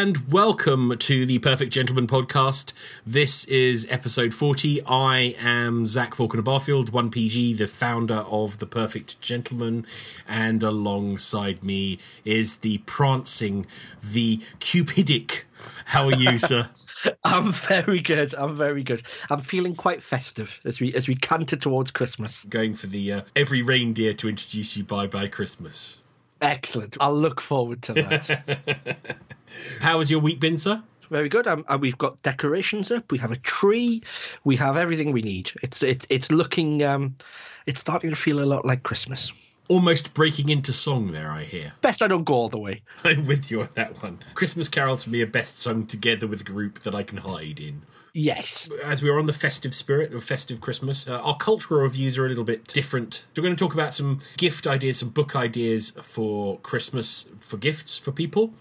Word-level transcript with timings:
and 0.00 0.32
welcome 0.32 0.96
to 0.96 1.26
the 1.26 1.38
Perfect 1.40 1.70
Gentleman 1.70 2.06
podcast. 2.06 2.72
This 3.04 3.44
is 3.44 3.86
episode 3.90 4.32
40. 4.32 4.80
I 4.86 5.36
am 5.38 5.84
Zach 5.84 6.14
Falconer 6.14 6.42
Barfield, 6.42 6.90
1PG, 6.90 7.58
the 7.58 7.66
founder 7.66 8.24
of 8.26 8.60
The 8.60 8.66
Perfect 8.66 9.20
Gentleman, 9.20 9.84
and 10.26 10.62
alongside 10.62 11.62
me 11.62 11.98
is 12.24 12.56
the 12.56 12.78
prancing, 12.86 13.66
the 14.02 14.38
cupidic. 14.58 15.42
How 15.84 16.06
are 16.06 16.16
you, 16.16 16.38
sir? 16.38 16.70
I'm 17.24 17.52
very 17.52 18.00
good. 18.00 18.34
I'm 18.34 18.56
very 18.56 18.82
good. 18.82 19.02
I'm 19.28 19.42
feeling 19.42 19.74
quite 19.74 20.02
festive 20.02 20.60
as 20.64 20.80
we 20.80 20.94
as 20.94 21.08
we 21.08 21.14
canter 21.14 21.56
towards 21.56 21.90
Christmas. 21.90 22.44
Going 22.44 22.72
for 22.72 22.86
the 22.86 23.12
uh, 23.12 23.22
every 23.36 23.60
reindeer 23.60 24.14
to 24.14 24.30
introduce 24.30 24.78
you 24.78 24.84
bye 24.84 25.06
bye 25.06 25.28
Christmas. 25.28 26.00
Excellent. 26.40 26.96
I'll 27.00 27.14
look 27.14 27.40
forward 27.40 27.82
to 27.82 27.94
that. 27.94 29.16
How 29.80 29.98
has 29.98 30.10
your 30.10 30.20
week 30.20 30.40
been, 30.40 30.56
sir? 30.56 30.82
Very 31.10 31.28
good. 31.28 31.46
Um, 31.46 31.64
uh, 31.68 31.76
we've 31.80 31.98
got 31.98 32.22
decorations 32.22 32.90
up. 32.90 33.10
We 33.10 33.18
have 33.18 33.32
a 33.32 33.36
tree. 33.36 34.02
We 34.44 34.56
have 34.56 34.76
everything 34.76 35.10
we 35.10 35.22
need. 35.22 35.50
It's 35.62 35.82
it's 35.82 36.06
it's 36.08 36.30
looking. 36.30 36.82
Um, 36.84 37.16
it's 37.66 37.80
starting 37.80 38.10
to 38.10 38.16
feel 38.16 38.40
a 38.40 38.46
lot 38.46 38.64
like 38.64 38.84
Christmas. 38.84 39.32
Almost 39.70 40.14
breaking 40.14 40.48
into 40.48 40.72
song 40.72 41.12
there, 41.12 41.30
I 41.30 41.44
hear. 41.44 41.74
Best 41.80 42.02
I 42.02 42.08
don't 42.08 42.24
go 42.24 42.34
all 42.34 42.48
the 42.48 42.58
way. 42.58 42.82
I'm 43.04 43.24
with 43.24 43.52
you 43.52 43.60
on 43.60 43.68
that 43.76 44.02
one. 44.02 44.18
Christmas 44.34 44.68
carols 44.68 45.04
for 45.04 45.10
me 45.10 45.22
are 45.22 45.28
best 45.28 45.60
sung 45.60 45.86
together 45.86 46.26
with 46.26 46.40
a 46.40 46.44
group 46.44 46.80
that 46.80 46.92
I 46.92 47.04
can 47.04 47.18
hide 47.18 47.60
in. 47.60 47.82
Yes. 48.12 48.68
As 48.84 49.00
we 49.00 49.08
are 49.10 49.16
on 49.16 49.26
the 49.26 49.32
festive 49.32 49.72
spirit 49.72 50.12
of 50.12 50.24
festive 50.24 50.60
Christmas, 50.60 51.08
uh, 51.08 51.20
our 51.20 51.36
cultural 51.36 51.82
reviews 51.82 52.18
are 52.18 52.26
a 52.26 52.28
little 52.28 52.42
bit 52.42 52.66
different. 52.66 53.14
So 53.14 53.26
We're 53.36 53.44
going 53.44 53.54
to 53.54 53.64
talk 53.64 53.72
about 53.72 53.92
some 53.92 54.18
gift 54.36 54.66
ideas, 54.66 54.98
some 54.98 55.10
book 55.10 55.36
ideas 55.36 55.90
for 56.02 56.58
Christmas, 56.58 57.28
for 57.38 57.56
gifts 57.56 57.96
for 57.96 58.10
people. 58.10 58.52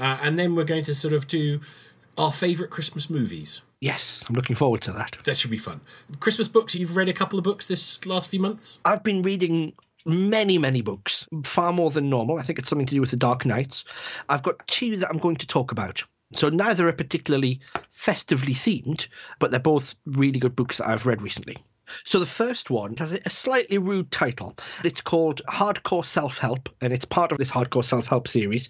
Uh, 0.00 0.18
and 0.20 0.36
then 0.36 0.56
we're 0.56 0.64
going 0.64 0.82
to 0.82 0.96
sort 0.96 1.14
of 1.14 1.28
do 1.28 1.60
our 2.18 2.32
favourite 2.32 2.70
Christmas 2.72 3.08
movies. 3.08 3.62
Yes, 3.80 4.24
I'm 4.28 4.34
looking 4.34 4.56
forward 4.56 4.80
to 4.82 4.92
that. 4.92 5.18
That 5.22 5.36
should 5.36 5.52
be 5.52 5.58
fun. 5.58 5.80
Christmas 6.18 6.48
books, 6.48 6.74
you've 6.74 6.96
read 6.96 7.08
a 7.08 7.12
couple 7.12 7.38
of 7.38 7.44
books 7.44 7.68
this 7.68 8.04
last 8.04 8.30
few 8.30 8.40
months? 8.40 8.80
I've 8.84 9.04
been 9.04 9.22
reading 9.22 9.74
many, 10.06 10.58
many 10.58 10.82
books, 10.82 11.28
far 11.44 11.72
more 11.72 11.90
than 11.90 12.08
normal. 12.08 12.38
I 12.38 12.42
think 12.42 12.58
it's 12.58 12.68
something 12.68 12.86
to 12.86 12.94
do 12.94 13.00
with 13.00 13.10
the 13.10 13.16
Dark 13.16 13.44
Nights. 13.44 13.84
I've 14.28 14.42
got 14.42 14.66
two 14.66 14.96
that 14.98 15.10
I'm 15.10 15.18
going 15.18 15.36
to 15.36 15.46
talk 15.46 15.72
about. 15.72 16.04
So 16.32 16.48
neither 16.48 16.88
are 16.88 16.92
particularly 16.92 17.60
festively 17.92 18.54
themed, 18.54 19.08
but 19.38 19.50
they're 19.50 19.60
both 19.60 19.94
really 20.06 20.38
good 20.38 20.56
books 20.56 20.78
that 20.78 20.88
I've 20.88 21.06
read 21.06 21.22
recently. 21.22 21.58
So 22.04 22.18
the 22.18 22.26
first 22.26 22.68
one 22.68 22.96
has 22.96 23.12
a 23.12 23.30
slightly 23.30 23.78
rude 23.78 24.10
title. 24.10 24.56
It's 24.82 25.00
called 25.00 25.42
Hardcore 25.48 26.04
Self 26.04 26.36
Help, 26.36 26.68
and 26.80 26.92
it's 26.92 27.04
part 27.04 27.30
of 27.30 27.38
this 27.38 27.50
Hardcore 27.50 27.84
Self 27.84 28.06
Help 28.06 28.26
series 28.26 28.68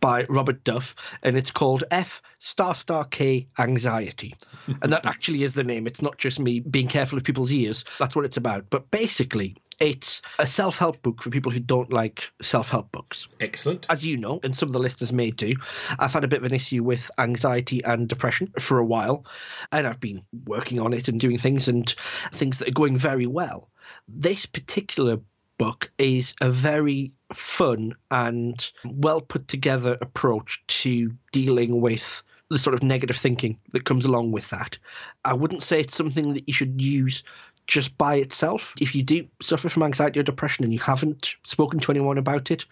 by 0.00 0.24
Robert 0.28 0.64
Duff, 0.64 0.94
and 1.22 1.36
it's 1.36 1.50
called 1.50 1.84
F 1.90 2.20
Star 2.38 2.74
Star 2.74 3.04
K 3.04 3.48
Anxiety. 3.58 4.34
and 4.82 4.92
that 4.92 5.06
actually 5.06 5.44
is 5.44 5.54
the 5.54 5.64
name. 5.64 5.86
It's 5.86 6.02
not 6.02 6.18
just 6.18 6.38
me 6.38 6.60
being 6.60 6.88
careful 6.88 7.16
of 7.16 7.24
people's 7.24 7.52
ears. 7.52 7.86
That's 7.98 8.14
what 8.14 8.26
it's 8.26 8.36
about. 8.36 8.66
But 8.68 8.90
basically, 8.90 9.56
it's 9.78 10.22
a 10.38 10.46
self 10.46 10.78
help 10.78 11.02
book 11.02 11.22
for 11.22 11.30
people 11.30 11.52
who 11.52 11.60
don't 11.60 11.92
like 11.92 12.30
self 12.42 12.68
help 12.68 12.90
books. 12.90 13.28
Excellent. 13.40 13.86
As 13.88 14.04
you 14.04 14.16
know, 14.16 14.40
and 14.42 14.56
some 14.56 14.68
of 14.68 14.72
the 14.72 14.78
listeners 14.78 15.12
may 15.12 15.30
do, 15.30 15.54
I've 15.98 16.12
had 16.12 16.24
a 16.24 16.28
bit 16.28 16.40
of 16.40 16.44
an 16.44 16.54
issue 16.54 16.82
with 16.82 17.10
anxiety 17.18 17.84
and 17.84 18.08
depression 18.08 18.52
for 18.58 18.78
a 18.78 18.84
while, 18.84 19.24
and 19.70 19.86
I've 19.86 20.00
been 20.00 20.22
working 20.46 20.80
on 20.80 20.92
it 20.92 21.08
and 21.08 21.20
doing 21.20 21.38
things 21.38 21.68
and 21.68 21.88
things 22.32 22.58
that 22.58 22.68
are 22.68 22.72
going 22.72 22.98
very 22.98 23.26
well. 23.26 23.68
This 24.08 24.46
particular 24.46 25.18
book 25.58 25.90
is 25.98 26.34
a 26.40 26.50
very 26.50 27.12
fun 27.32 27.94
and 28.10 28.70
well 28.84 29.20
put 29.20 29.48
together 29.48 29.96
approach 30.00 30.62
to 30.68 31.14
dealing 31.32 31.80
with 31.80 32.22
the 32.48 32.58
sort 32.58 32.74
of 32.74 32.82
negative 32.82 33.16
thinking 33.16 33.58
that 33.72 33.84
comes 33.84 34.06
along 34.06 34.32
with 34.32 34.48
that. 34.50 34.78
I 35.24 35.34
wouldn't 35.34 35.62
say 35.62 35.80
it's 35.80 35.96
something 35.96 36.34
that 36.34 36.44
you 36.46 36.54
should 36.54 36.80
use 36.80 37.22
just 37.68 37.96
by 37.96 38.16
itself. 38.16 38.74
If 38.80 38.96
you 38.96 39.04
do 39.04 39.28
suffer 39.40 39.68
from 39.68 39.84
anxiety 39.84 40.18
or 40.18 40.24
depression 40.24 40.64
and 40.64 40.72
you 40.72 40.80
haven't 40.80 41.34
spoken 41.44 41.78
to 41.80 41.92
anyone 41.92 42.18
about 42.18 42.50
it, 42.50 42.64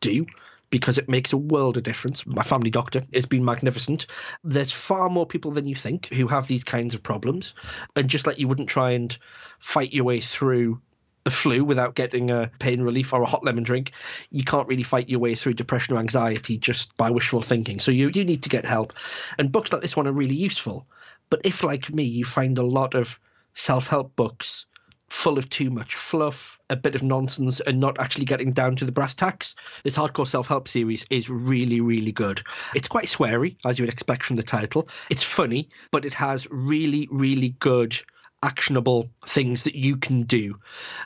do 0.00 0.26
because 0.70 0.96
it 0.96 1.08
makes 1.08 1.32
a 1.32 1.38
world 1.38 1.76
of 1.76 1.82
difference. 1.82 2.26
My 2.26 2.42
family 2.42 2.70
doctor 2.70 3.02
has 3.12 3.26
been 3.26 3.44
magnificent. 3.44 4.06
There's 4.42 4.72
far 4.72 5.10
more 5.10 5.26
people 5.26 5.50
than 5.50 5.68
you 5.68 5.74
think 5.74 6.06
who 6.06 6.28
have 6.28 6.46
these 6.46 6.64
kinds 6.64 6.94
of 6.94 7.02
problems. 7.02 7.54
And 7.94 8.08
just 8.08 8.26
like 8.26 8.38
you 8.38 8.48
wouldn't 8.48 8.70
try 8.70 8.92
and 8.92 9.16
fight 9.58 9.92
your 9.92 10.04
way 10.04 10.20
through 10.20 10.80
the 11.24 11.30
flu 11.30 11.62
without 11.62 11.94
getting 11.94 12.30
a 12.30 12.50
pain 12.58 12.80
relief 12.80 13.12
or 13.12 13.22
a 13.22 13.26
hot 13.26 13.44
lemon 13.44 13.64
drink, 13.64 13.92
you 14.30 14.44
can't 14.44 14.66
really 14.66 14.82
fight 14.82 15.10
your 15.10 15.20
way 15.20 15.34
through 15.34 15.54
depression 15.54 15.94
or 15.94 16.00
anxiety 16.00 16.56
just 16.56 16.96
by 16.96 17.10
wishful 17.10 17.42
thinking. 17.42 17.78
So 17.78 17.90
you 17.90 18.10
do 18.10 18.24
need 18.24 18.44
to 18.44 18.48
get 18.48 18.64
help. 18.64 18.94
And 19.38 19.52
books 19.52 19.72
like 19.72 19.82
this 19.82 19.96
one 19.96 20.08
are 20.08 20.12
really 20.12 20.34
useful. 20.34 20.86
But 21.28 21.42
if, 21.44 21.62
like 21.62 21.92
me, 21.92 22.04
you 22.04 22.24
find 22.24 22.58
a 22.58 22.64
lot 22.64 22.94
of 22.94 23.18
self 23.54 23.86
help 23.86 24.16
books 24.16 24.66
full 25.12 25.36
of 25.36 25.48
too 25.50 25.70
much 25.70 25.94
fluff, 25.94 26.58
a 26.70 26.76
bit 26.76 26.94
of 26.94 27.02
nonsense, 27.02 27.60
and 27.60 27.78
not 27.78 28.00
actually 28.00 28.24
getting 28.24 28.50
down 28.50 28.76
to 28.76 28.86
the 28.86 28.92
brass 28.92 29.14
tacks. 29.14 29.54
This 29.84 29.96
hardcore 29.96 30.26
self 30.26 30.48
help 30.48 30.68
series 30.68 31.04
is 31.10 31.28
really, 31.28 31.80
really 31.80 32.12
good. 32.12 32.42
It's 32.74 32.88
quite 32.88 33.04
sweary, 33.04 33.56
as 33.64 33.78
you 33.78 33.84
would 33.84 33.92
expect 33.92 34.24
from 34.24 34.36
the 34.36 34.42
title. 34.42 34.88
It's 35.10 35.22
funny, 35.22 35.68
but 35.90 36.04
it 36.04 36.14
has 36.14 36.48
really, 36.50 37.08
really 37.10 37.50
good 37.50 37.96
actionable 38.42 39.10
things 39.26 39.64
that 39.64 39.76
you 39.76 39.96
can 39.98 40.22
do. 40.22 40.58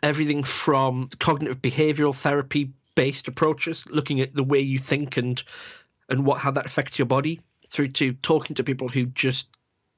Everything 0.03 0.43
from 0.45 1.11
cognitive 1.19 1.61
behavioral 1.61 2.15
therapy 2.15 2.73
based 2.95 3.29
approaches, 3.29 3.87
looking 3.91 4.21
at 4.21 4.35
the 4.35 4.45
way 4.45 4.61
you 4.61 4.79
think 4.79 5.17
and 5.17 5.43
and 6.09 6.25
what 6.25 6.39
how 6.39 6.53
that 6.53 6.67
affects 6.67 6.99
your 6.99 7.06
body, 7.06 7.41
through 7.71 7.89
to 7.89 8.12
talking 8.15 8.55
to 8.55 8.65
people 8.65 8.89
who 8.89 9.06
just 9.06 9.49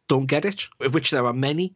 don't 0.09 0.27
get 0.27 0.47
it, 0.47 0.69
of 0.81 0.95
which 0.95 1.11
there 1.11 1.27
are 1.27 1.35
many. 1.35 1.75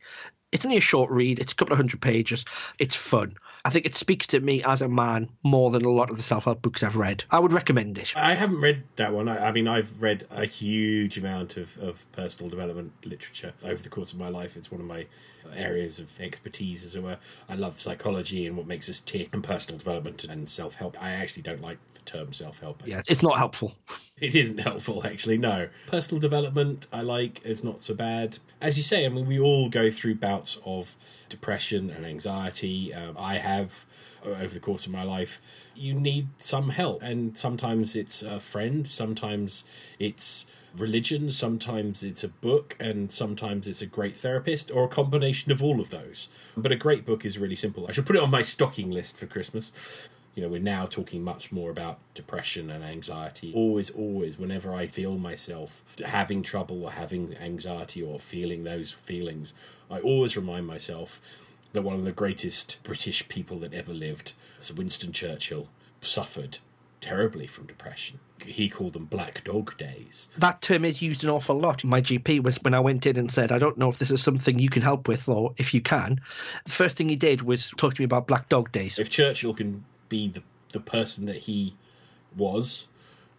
It's 0.53 0.65
only 0.65 0.77
a 0.77 0.83
short 0.83 1.11
read. 1.11 1.39
It's 1.39 1.53
a 1.53 1.55
couple 1.55 1.73
of 1.73 1.79
hundred 1.79 2.01
pages. 2.01 2.45
It's 2.79 2.95
fun. 2.95 3.37
I 3.65 3.71
think 3.71 3.87
it 3.87 3.95
speaks 3.95 4.27
to 4.29 4.41
me 4.41 4.63
as 4.65 4.83
a 4.83 4.89
man 4.89 5.31
more 5.43 5.71
than 5.71 5.85
a 5.85 5.91
lot 5.91 6.11
of 6.11 6.17
the 6.17 6.23
self 6.23 6.45
help 6.45 6.63
books 6.63 6.83
I've 6.83 6.97
read. 6.97 7.25
I 7.31 7.39
would 7.39 7.53
recommend 7.53 7.97
it. 7.97 8.13
I 8.17 8.35
haven't 8.35 8.61
read 8.61 8.83
that 8.97 9.13
one. 9.13 9.29
I, 9.29 9.49
I, 9.49 9.53
mean, 9.53 9.69
I've 9.69 10.03
read 10.03 10.27
a 10.31 10.45
huge 10.45 11.17
amount 11.17 11.57
of, 11.57 11.79
of 11.79 12.11
personal 12.13 12.51
development 12.51 12.93
literature 13.05 13.53
over 13.63 13.83
the 13.83 13.89
course 13.89 14.13
of 14.13 14.19
my 14.19 14.29
life. 14.29 14.57
It's 14.57 14.71
one 14.71 14.81
of 14.81 14.87
my 14.87 15.07
areas 15.55 15.99
of 15.99 16.21
expertise, 16.21 16.85
as 16.85 16.95
it 16.95 17.03
were. 17.03 17.19
I 17.49 17.55
love 17.55 17.81
psychology 17.81 18.47
and 18.47 18.57
what 18.57 18.67
makes 18.67 18.89
us 18.89 19.01
tick, 19.01 19.29
and 19.33 19.45
personal 19.45 19.79
development 19.79 20.25
and 20.25 20.49
self 20.49 20.75
help. 20.75 21.01
I 21.01 21.11
actually 21.11 21.43
don't 21.43 21.63
like 21.63 21.79
the 21.95 22.01
term 22.01 22.33
self 22.33 22.61
help. 22.61 22.83
Yeah, 22.85 23.03
it's 23.09 23.23
not 23.23 23.39
helpful. 23.39 23.75
It 24.23 24.37
isn't 24.37 24.59
helpful, 24.59 25.05
actually. 25.05 25.37
No, 25.37 25.69
personal 25.89 26.21
development 26.21 26.87
I 26.93 27.01
like. 27.01 27.45
is 27.45 27.65
not 27.65 27.81
so 27.81 27.93
bad. 27.93 28.39
As 28.61 28.77
you 28.77 28.85
say, 28.85 29.05
I 29.05 29.09
mean, 29.09 29.27
we 29.27 29.41
all 29.41 29.69
go 29.69 29.91
through 29.91 30.15
bouts 30.15 30.61
of 30.65 30.95
depression 31.29 31.91
and 31.91 32.07
anxiety. 32.07 32.95
Um, 32.95 33.17
I 33.19 33.39
have 33.39 33.85
over 34.25 34.55
the 34.55 34.61
course 34.61 34.87
of 34.87 34.93
my 34.93 35.03
life. 35.03 35.41
You 35.75 35.95
need 35.95 36.29
some 36.39 36.69
help, 36.69 37.03
and 37.03 37.37
sometimes 37.37 37.97
it's 37.97 38.23
a 38.23 38.39
friend, 38.39 38.89
sometimes 38.89 39.65
it's 39.99 40.47
religion, 40.79 41.29
sometimes 41.33 42.05
it's 42.05 42.23
a 42.23 42.29
book, 42.29 42.77
and 42.79 43.11
sometimes 43.11 43.67
it's 43.67 43.83
a 43.83 43.87
great 43.87 44.15
therapist, 44.15 44.71
or 44.71 44.85
a 44.85 44.89
combination 44.89 45.51
of 45.51 45.65
all 45.65 45.81
of 45.81 45.91
those. 45.91 46.29
But 46.57 46.71
a 46.71 46.77
great 46.77 47.05
book 47.05 47.25
is 47.25 47.39
really 47.39 47.57
simple. 47.57 47.87
I 47.89 47.93
should 47.93 48.07
put 48.07 48.15
it 48.15 48.23
on 48.23 48.31
my 48.31 48.43
stocking 48.43 48.93
list 48.93 49.17
for 49.17 49.27
Christmas. 49.27 50.09
You 50.35 50.43
know, 50.43 50.49
we're 50.49 50.63
now 50.63 50.87
talking 50.87 51.23
much 51.23 51.53
more 51.53 51.71
about 51.71 51.99
depression 52.15 52.71
and 52.71 52.83
anxiety. 52.83 53.53
Always, 53.55 53.91
always, 53.91 54.39
whenever 54.39 54.75
I 54.75 54.87
feel 54.87 55.19
myself 55.19 55.85
having 56.05 56.43
trouble 56.43 56.85
or 56.85 56.93
having 56.93 57.37
anxiety 57.37 58.03
or 58.03 58.19
feeling 58.19 58.65
those 58.65 58.93
feelings, 58.93 59.53
I 59.91 60.01
always 60.01 60.37
remind 60.37 60.67
myself 60.67 61.21
that 61.73 61.83
one 61.83 61.97
of 61.97 62.05
the 62.05 62.13
greatest 62.13 62.79
British 62.83 63.29
people 63.29 63.59
that 63.61 63.75
ever 63.75 63.93
lived, 63.93 64.33
Sir 64.59 64.75
Winston 64.75 65.13
Churchill, 65.13 65.69
suffered 66.01 66.59
terribly 67.03 67.47
from 67.47 67.67
depression. 67.67 68.21
He 68.41 68.69
called 68.69 68.95
them 68.95 69.05
black 69.05 69.45
dog 69.45 69.77
days. 69.77 70.29
That 70.39 70.63
term 70.63 70.85
is 70.85 71.03
used 71.03 71.25
an 71.25 71.31
awful 71.31 71.59
lot. 71.59 71.85
My 71.85 72.01
GP 72.01 72.43
was 72.43 72.57
when 72.63 72.75
I 72.75 72.81
went 72.81 73.07
in 73.07 73.17
and 73.17 73.31
said, 73.31 73.53
I 73.53 73.59
don't 73.59 73.79
know 73.79 73.89
if 73.89 73.99
this 73.99 74.11
is 74.11 74.23
something 74.23 74.59
you 74.59 74.71
can 74.71 74.83
help 74.83 75.09
with 75.09 75.29
or 75.29 75.55
if 75.59 75.75
you 75.75 75.81
can. 75.81 76.21
The 76.65 76.73
first 76.73 76.97
thing 76.97 77.09
he 77.09 77.17
did 77.17 77.43
was 77.43 77.71
talk 77.77 77.95
to 77.95 78.01
me 78.01 78.05
about 78.05 78.27
black 78.27 78.49
dog 78.49 78.73
days. 78.73 78.99
If 78.99 79.11
Churchill 79.11 79.55
can 79.55 79.85
be 80.13 80.29
the, 80.29 80.43
the 80.73 80.81
person 80.81 81.25
that 81.25 81.39
he 81.39 81.75
was 82.37 82.87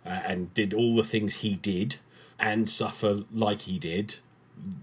uh, 0.04 0.10
and 0.10 0.52
did 0.56 0.74
all 0.74 0.96
the 0.96 1.04
things 1.04 1.36
he 1.36 1.56
did 1.56 1.98
and 2.40 2.68
suffer 2.68 3.22
like 3.32 3.62
he 3.62 3.78
did, 3.78 4.16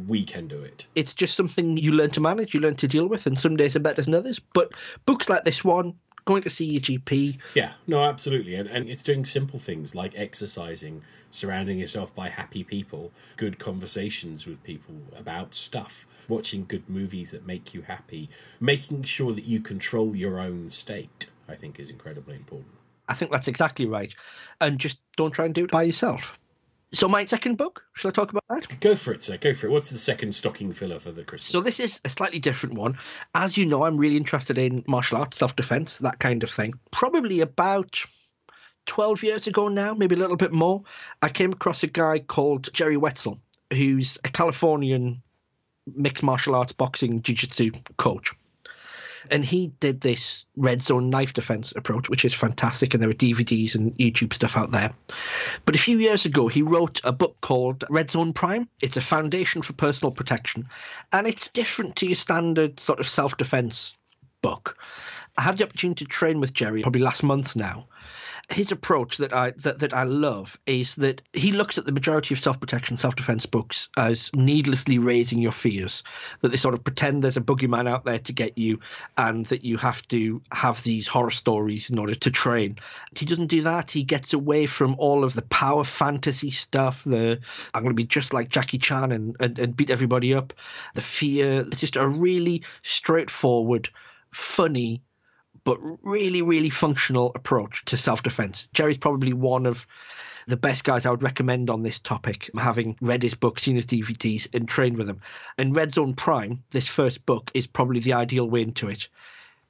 we 0.06 0.22
can 0.22 0.46
do 0.46 0.60
it. 0.60 0.86
It's 0.94 1.16
just 1.16 1.34
something 1.34 1.76
you 1.76 1.90
learn 1.90 2.10
to 2.10 2.20
manage, 2.20 2.54
you 2.54 2.60
learn 2.60 2.76
to 2.76 2.86
deal 2.86 3.08
with, 3.08 3.26
and 3.26 3.36
some 3.36 3.56
days 3.56 3.74
are 3.74 3.80
better 3.80 4.02
than 4.02 4.14
others. 4.14 4.38
But 4.38 4.70
books 5.04 5.28
like 5.28 5.44
this 5.44 5.64
one, 5.64 5.96
going 6.24 6.42
to 6.42 6.50
see 6.50 6.66
your 6.66 6.80
GP. 6.80 7.38
Yeah, 7.54 7.72
no, 7.88 8.04
absolutely. 8.04 8.54
And, 8.54 8.68
and 8.68 8.88
it's 8.88 9.02
doing 9.02 9.24
simple 9.24 9.58
things 9.58 9.96
like 9.96 10.12
exercising, 10.14 11.02
surrounding 11.32 11.80
yourself 11.80 12.14
by 12.14 12.28
happy 12.28 12.62
people, 12.62 13.10
good 13.36 13.58
conversations 13.58 14.46
with 14.46 14.62
people 14.62 14.94
about 15.16 15.56
stuff, 15.56 16.06
watching 16.28 16.66
good 16.66 16.88
movies 16.88 17.32
that 17.32 17.46
make 17.46 17.74
you 17.74 17.82
happy, 17.82 18.30
making 18.60 19.02
sure 19.02 19.32
that 19.32 19.44
you 19.44 19.60
control 19.60 20.14
your 20.14 20.38
own 20.38 20.70
state, 20.70 21.30
I 21.50 21.56
think 21.56 21.80
is 21.80 21.90
incredibly 21.90 22.36
important. 22.36 22.72
I 23.08 23.14
think 23.14 23.32
that's 23.32 23.48
exactly 23.48 23.86
right. 23.86 24.14
And 24.60 24.78
just 24.78 24.98
don't 25.16 25.32
try 25.32 25.44
and 25.44 25.54
do 25.54 25.64
it 25.64 25.70
by 25.70 25.82
yourself. 25.82 26.38
So 26.92 27.08
my 27.08 27.24
second 27.24 27.56
book, 27.56 27.84
shall 27.92 28.08
I 28.08 28.12
talk 28.12 28.30
about 28.30 28.44
that? 28.48 28.80
Go 28.80 28.96
for 28.96 29.12
it, 29.12 29.22
sir. 29.22 29.36
Go 29.36 29.54
for 29.54 29.66
it. 29.66 29.70
What's 29.70 29.90
the 29.90 29.98
second 29.98 30.34
stocking 30.34 30.72
filler 30.72 30.98
for 30.98 31.12
the 31.12 31.22
Christmas? 31.22 31.50
So 31.50 31.60
this 31.60 31.78
is 31.78 32.00
a 32.04 32.08
slightly 32.08 32.40
different 32.40 32.76
one. 32.76 32.98
As 33.34 33.56
you 33.56 33.66
know, 33.66 33.84
I'm 33.84 33.96
really 33.96 34.16
interested 34.16 34.58
in 34.58 34.84
martial 34.88 35.18
arts, 35.18 35.38
self-defense, 35.38 35.98
that 35.98 36.18
kind 36.18 36.42
of 36.42 36.50
thing. 36.50 36.74
Probably 36.90 37.40
about 37.40 38.04
12 38.86 39.22
years 39.22 39.46
ago 39.46 39.68
now, 39.68 39.94
maybe 39.94 40.16
a 40.16 40.18
little 40.18 40.36
bit 40.36 40.52
more, 40.52 40.82
I 41.22 41.28
came 41.28 41.52
across 41.52 41.82
a 41.84 41.88
guy 41.88 42.18
called 42.18 42.72
Jerry 42.72 42.96
Wetzel, 42.96 43.40
who's 43.72 44.18
a 44.24 44.28
Californian 44.28 45.22
mixed 45.86 46.24
martial 46.24 46.56
arts 46.56 46.72
boxing 46.72 47.22
jiu-jitsu 47.22 47.70
coach 47.96 48.32
and 49.30 49.44
he 49.44 49.68
did 49.80 50.00
this 50.00 50.46
red 50.56 50.82
zone 50.82 51.10
knife 51.10 51.32
defense 51.32 51.72
approach, 51.74 52.08
which 52.08 52.24
is 52.24 52.34
fantastic. 52.34 52.94
And 52.94 53.02
there 53.02 53.10
are 53.10 53.14
DVDs 53.14 53.74
and 53.74 53.94
YouTube 53.96 54.32
stuff 54.32 54.56
out 54.56 54.70
there. 54.70 54.92
But 55.64 55.74
a 55.74 55.80
few 55.80 55.98
years 55.98 56.24
ago, 56.24 56.48
he 56.48 56.62
wrote 56.62 57.00
a 57.04 57.12
book 57.12 57.36
called 57.40 57.84
Red 57.90 58.10
Zone 58.10 58.32
Prime. 58.32 58.68
It's 58.80 58.96
a 58.96 59.02
foundation 59.02 59.62
for 59.62 59.72
personal 59.72 60.12
protection, 60.12 60.68
and 61.12 61.26
it's 61.26 61.48
different 61.48 61.96
to 61.96 62.06
your 62.06 62.16
standard 62.16 62.80
sort 62.80 63.00
of 63.00 63.08
self 63.08 63.36
defense 63.36 63.96
book. 64.42 64.78
I 65.36 65.42
had 65.42 65.58
the 65.58 65.64
opportunity 65.64 66.04
to 66.04 66.08
train 66.10 66.40
with 66.40 66.52
Jerry 66.52 66.82
probably 66.82 67.02
last 67.02 67.22
month 67.22 67.56
now, 67.56 67.86
his 68.48 68.72
approach 68.72 69.18
that 69.18 69.34
I 69.34 69.50
that, 69.58 69.80
that 69.80 69.92
I 69.92 70.04
love 70.04 70.58
is 70.66 70.96
that 70.96 71.22
he 71.32 71.52
looks 71.52 71.78
at 71.78 71.84
the 71.84 71.92
majority 71.92 72.34
of 72.34 72.40
self 72.40 72.60
protection, 72.60 72.96
self 72.96 73.16
defense 73.16 73.46
books 73.46 73.88
as 73.96 74.30
needlessly 74.34 74.98
raising 74.98 75.38
your 75.38 75.52
fears. 75.52 76.02
That 76.40 76.50
they 76.50 76.56
sort 76.56 76.74
of 76.74 76.84
pretend 76.84 77.22
there's 77.22 77.36
a 77.36 77.42
boogeyman 77.42 77.88
out 77.88 78.04
there 78.04 78.18
to 78.18 78.32
get 78.32 78.58
you, 78.58 78.80
and 79.16 79.46
that 79.46 79.64
you 79.64 79.76
have 79.76 80.06
to 80.08 80.42
have 80.52 80.82
these 80.82 81.06
horror 81.06 81.30
stories 81.30 81.90
in 81.90 81.98
order 81.98 82.14
to 82.14 82.30
train. 82.30 82.76
He 83.16 83.26
doesn't 83.26 83.48
do 83.48 83.62
that. 83.62 83.90
He 83.90 84.04
gets 84.04 84.32
away 84.32 84.66
from 84.66 84.96
all 84.98 85.24
of 85.24 85.34
the 85.34 85.42
power 85.42 85.84
fantasy 85.84 86.50
stuff. 86.50 87.04
The 87.04 87.40
I'm 87.74 87.82
going 87.82 87.94
to 87.94 88.02
be 88.02 88.04
just 88.04 88.32
like 88.32 88.48
Jackie 88.48 88.78
Chan 88.78 89.12
and, 89.12 89.36
and, 89.40 89.58
and 89.58 89.76
beat 89.76 89.90
everybody 89.90 90.34
up. 90.34 90.52
The 90.94 91.02
fear. 91.02 91.60
It's 91.60 91.80
just 91.80 91.96
a 91.96 92.06
really 92.06 92.64
straightforward, 92.82 93.90
funny 94.30 95.02
but 95.64 95.78
really, 96.02 96.42
really 96.42 96.70
functional 96.70 97.32
approach 97.34 97.84
to 97.86 97.96
self 97.96 98.22
defense. 98.22 98.68
Jerry's 98.72 98.98
probably 98.98 99.32
one 99.32 99.66
of 99.66 99.86
the 100.46 100.56
best 100.56 100.84
guys 100.84 101.06
I 101.06 101.10
would 101.10 101.22
recommend 101.22 101.70
on 101.70 101.82
this 101.82 101.98
topic, 101.98 102.50
having 102.56 102.96
read 103.00 103.22
his 103.22 103.34
book, 103.34 103.58
seen 103.58 103.76
his 103.76 103.86
DVDs, 103.86 104.54
and 104.54 104.68
trained 104.68 104.96
with 104.96 105.08
him. 105.08 105.20
And 105.58 105.74
Red 105.76 105.94
Zone 105.94 106.14
Prime, 106.14 106.64
this 106.70 106.86
first 106.86 107.24
book, 107.24 107.50
is 107.54 107.66
probably 107.66 108.00
the 108.00 108.14
ideal 108.14 108.48
way 108.48 108.62
into 108.62 108.88
it. 108.88 109.08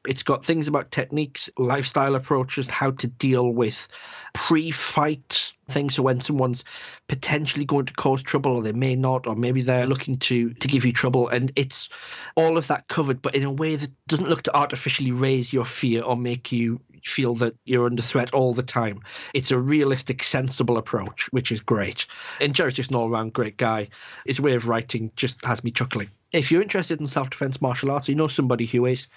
It's 0.06 0.23
got 0.23 0.44
things 0.44 0.69
about 0.69 0.91
techniques, 0.91 1.50
lifestyle 1.58 2.14
approaches, 2.14 2.69
how 2.69 2.93
to 2.93 3.06
deal 3.06 3.49
with 3.49 3.88
pre 4.32 4.70
fight 4.70 5.52
things. 5.69 5.94
So 5.94 6.02
when 6.02 6.20
someone's 6.20 6.64
potentially 7.06 7.64
going 7.64 7.87
to 7.87 7.93
cause 7.93 8.23
trouble, 8.23 8.56
or 8.56 8.62
they 8.62 8.73
may 8.73 8.97
not, 8.97 9.26
or 9.26 9.37
maybe 9.37 9.62
they're 9.62 9.87
looking 9.87 10.19
to 10.19 10.55
to 10.55 10.69
give 10.69 10.85
you 10.85 10.93
trouble, 10.93 11.29
and 11.29 11.52
it's 11.56 11.88
all 12.35 12.56
of 12.56 12.69
that 12.69 12.88
covered, 12.88 13.20
but 13.20 13.35
in 13.35 13.44
a 13.44 13.52
way 13.52 13.76
that 13.76 13.91
doesn't 14.06 14.29
look 14.29 14.43
to 14.43 14.56
artificially 14.56 15.12
raise 15.12 15.52
your 15.52 15.64
fear 15.67 16.02
or 16.02 16.17
make 16.17 16.52
you 16.52 16.81
feel 17.05 17.35
that 17.35 17.55
you're 17.64 17.87
under 17.87 18.02
threat 18.02 18.32
all 18.32 18.52
the 18.52 18.62
time. 18.62 19.00
It's 19.35 19.50
a 19.50 19.58
realistic, 19.58 20.23
sensible 20.23 20.76
approach, 20.76 21.29
which 21.32 21.52
is 21.52 21.61
great. 21.61 22.06
And 22.41 22.55
Jerry's 22.55 22.75
just 22.75 22.91
an 22.91 22.97
all 22.97 23.11
round 23.11 23.32
great 23.32 23.56
guy. 23.56 23.88
His 24.26 24.41
way 24.41 24.55
of 24.55 24.69
writing 24.69 25.12
just 25.17 25.44
has 25.44 25.64
me 25.64 25.70
chuckling 25.70 26.11
if 26.32 26.52
you're 26.52 26.62
interested 26.62 27.00
in 27.00 27.06
self 27.06 27.31
defense 27.31 27.61
martial 27.61 27.91
arts, 27.91 28.08
you 28.08 28.14
know 28.14 28.29
somebody 28.29 28.67
who 28.67 28.87
is, 28.87 29.08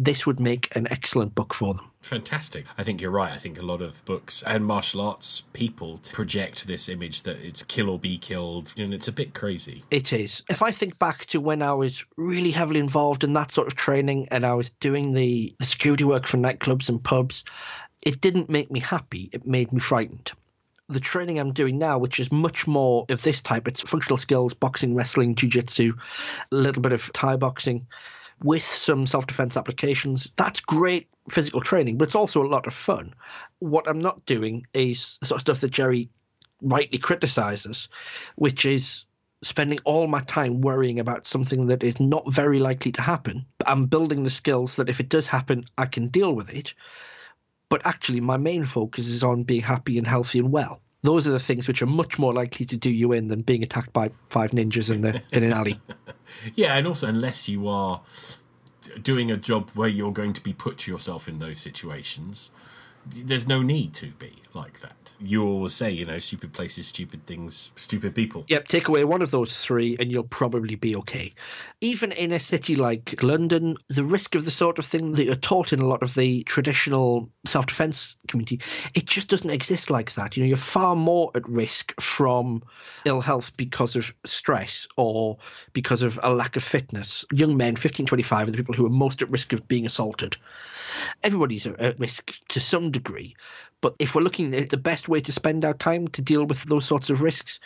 this 0.00 0.26
would 0.26 0.40
make 0.40 0.74
an 0.74 0.86
excellent 0.90 1.34
book 1.34 1.52
for 1.52 1.74
them. 1.74 1.90
Fantastic. 2.00 2.64
I 2.78 2.82
think 2.82 3.02
you're 3.02 3.10
right. 3.10 3.34
I 3.34 3.36
think 3.36 3.58
a 3.58 3.62
lot 3.62 3.82
of 3.82 4.02
books 4.06 4.42
and 4.46 4.64
martial 4.64 5.02
arts 5.02 5.42
people 5.52 6.00
project 6.14 6.66
this 6.66 6.88
image 6.88 7.24
that 7.24 7.36
it's 7.36 7.62
kill 7.62 7.90
or 7.90 7.98
be 7.98 8.16
killed, 8.16 8.72
and 8.78 8.94
it's 8.94 9.08
a 9.08 9.12
bit 9.12 9.34
crazy. 9.34 9.84
It 9.90 10.14
is. 10.14 10.42
If 10.48 10.62
I 10.62 10.70
think 10.70 10.98
back 10.98 11.26
to 11.26 11.40
when 11.40 11.60
I 11.60 11.74
was 11.74 12.06
really 12.16 12.50
heavily 12.50 12.80
involved 12.80 13.24
in 13.24 13.34
that 13.34 13.52
sort 13.52 13.66
of 13.66 13.74
training 13.74 14.28
and 14.30 14.46
I 14.46 14.54
was 14.54 14.70
doing 14.70 15.12
the, 15.12 15.54
the 15.58 15.66
security 15.66 16.04
work 16.04 16.26
for 16.26 16.38
nightclubs 16.38 16.88
and 16.88 17.04
pubs, 17.04 17.44
it 18.02 18.22
didn't 18.22 18.48
make 18.48 18.70
me 18.70 18.80
happy. 18.80 19.28
It 19.34 19.46
made 19.46 19.70
me 19.70 19.80
frightened 19.80 20.32
the 20.88 20.98
training 20.98 21.38
I'm 21.38 21.52
doing 21.52 21.78
now, 21.78 21.98
which 21.98 22.18
is 22.18 22.32
much 22.32 22.66
more 22.66 23.04
of 23.10 23.22
this 23.22 23.42
type. 23.42 23.68
It's 23.68 23.80
functional 23.80 24.16
skills, 24.16 24.54
boxing, 24.54 24.96
wrestling, 24.96 25.36
jiu-jitsu, 25.36 25.92
a 26.50 26.54
little 26.54 26.82
bit 26.82 26.90
of 26.90 27.12
Thai 27.12 27.36
boxing 27.36 27.86
with 28.42 28.62
some 28.62 29.06
self-defense 29.06 29.56
applications. 29.56 30.30
That's 30.36 30.60
great 30.60 31.08
physical 31.30 31.60
training, 31.60 31.98
but 31.98 32.08
it's 32.08 32.14
also 32.14 32.42
a 32.42 32.48
lot 32.48 32.66
of 32.66 32.74
fun. 32.74 33.14
What 33.58 33.88
I'm 33.88 34.00
not 34.00 34.24
doing 34.26 34.66
is 34.72 35.18
sort 35.22 35.38
of 35.38 35.42
stuff 35.42 35.60
that 35.60 35.70
Jerry 35.70 36.08
rightly 36.62 36.98
criticizes, 36.98 37.88
which 38.36 38.66
is 38.66 39.04
spending 39.42 39.78
all 39.84 40.06
my 40.06 40.20
time 40.20 40.60
worrying 40.60 41.00
about 41.00 41.24
something 41.26 41.68
that 41.68 41.82
is 41.82 41.98
not 41.98 42.30
very 42.30 42.58
likely 42.58 42.92
to 42.92 43.02
happen. 43.02 43.46
I'm 43.66 43.86
building 43.86 44.22
the 44.22 44.30
skills 44.30 44.76
that 44.76 44.90
if 44.90 45.00
it 45.00 45.08
does 45.08 45.26
happen, 45.26 45.64
I 45.78 45.86
can 45.86 46.08
deal 46.08 46.34
with 46.34 46.52
it 46.52 46.74
but 47.70 47.86
actually 47.86 48.20
my 48.20 48.36
main 48.36 48.66
focus 48.66 49.06
is 49.06 49.22
on 49.22 49.44
being 49.44 49.62
happy 49.62 49.96
and 49.96 50.06
healthy 50.06 50.40
and 50.40 50.52
well. 50.52 50.82
Those 51.02 51.26
are 51.26 51.30
the 51.30 51.40
things 51.40 51.66
which 51.66 51.80
are 51.80 51.86
much 51.86 52.18
more 52.18 52.32
likely 52.32 52.66
to 52.66 52.76
do 52.76 52.90
you 52.90 53.12
in 53.12 53.28
than 53.28 53.40
being 53.40 53.62
attacked 53.62 53.92
by 53.92 54.10
five 54.28 54.50
ninjas 54.50 54.92
in 54.92 55.00
the 55.00 55.22
in 55.32 55.42
an 55.44 55.52
alley. 55.52 55.80
yeah, 56.54 56.76
and 56.76 56.86
also 56.86 57.08
unless 57.08 57.48
you 57.48 57.68
are 57.68 58.02
doing 59.02 59.30
a 59.30 59.36
job 59.36 59.70
where 59.70 59.88
you're 59.88 60.12
going 60.12 60.32
to 60.32 60.42
be 60.42 60.52
put 60.52 60.86
yourself 60.86 61.28
in 61.28 61.38
those 61.38 61.58
situations, 61.58 62.50
there's 63.06 63.46
no 63.46 63.62
need 63.62 63.94
to 63.94 64.06
be 64.12 64.34
like 64.54 64.80
that 64.80 65.00
you 65.20 65.44
always 65.44 65.74
say, 65.74 65.90
you 65.90 66.06
know, 66.06 66.18
stupid 66.18 66.52
places, 66.52 66.88
stupid 66.88 67.26
things, 67.26 67.72
stupid 67.76 68.14
people. 68.14 68.44
Yep, 68.48 68.68
take 68.68 68.88
away 68.88 69.04
one 69.04 69.20
of 69.20 69.30
those 69.30 69.58
three 69.58 69.96
and 70.00 70.10
you'll 70.10 70.22
probably 70.22 70.76
be 70.76 70.96
okay. 70.96 71.32
Even 71.80 72.12
in 72.12 72.32
a 72.32 72.40
city 72.40 72.74
like 72.74 73.22
London, 73.22 73.76
the 73.88 74.04
risk 74.04 74.34
of 74.34 74.44
the 74.44 74.50
sort 74.50 74.78
of 74.78 74.86
thing 74.86 75.12
that 75.12 75.24
you're 75.24 75.34
taught 75.34 75.72
in 75.72 75.80
a 75.80 75.86
lot 75.86 76.02
of 76.02 76.14
the 76.14 76.42
traditional 76.44 77.28
self 77.44 77.66
defense 77.66 78.16
community, 78.28 78.60
it 78.94 79.04
just 79.04 79.28
doesn't 79.28 79.50
exist 79.50 79.90
like 79.90 80.14
that. 80.14 80.36
You 80.36 80.42
know, 80.42 80.48
you're 80.48 80.56
far 80.56 80.96
more 80.96 81.30
at 81.34 81.46
risk 81.48 82.00
from 82.00 82.62
ill 83.04 83.20
health 83.20 83.56
because 83.56 83.96
of 83.96 84.12
stress 84.24 84.88
or 84.96 85.38
because 85.74 86.02
of 86.02 86.18
a 86.22 86.32
lack 86.32 86.56
of 86.56 86.64
fitness. 86.64 87.26
Young 87.30 87.56
men, 87.56 87.76
15, 87.76 88.06
25, 88.06 88.48
are 88.48 88.50
the 88.50 88.56
people 88.56 88.74
who 88.74 88.86
are 88.86 88.90
most 88.90 89.20
at 89.20 89.30
risk 89.30 89.52
of 89.52 89.68
being 89.68 89.84
assaulted. 89.84 90.38
Everybody's 91.22 91.66
at 91.66 91.98
risk 91.98 92.32
to 92.48 92.60
some 92.60 92.90
degree, 92.90 93.36
but 93.80 93.94
if 93.98 94.14
we're 94.14 94.22
looking 94.22 94.54
at 94.54 94.70
the 94.70 94.76
best 94.76 95.08
way 95.08 95.20
to 95.20 95.32
spend 95.32 95.64
our 95.64 95.74
time 95.74 96.08
to 96.08 96.22
deal 96.22 96.44
with 96.44 96.62
those 96.64 96.84
sorts 96.84 97.10
of 97.10 97.22
risks, 97.22 97.60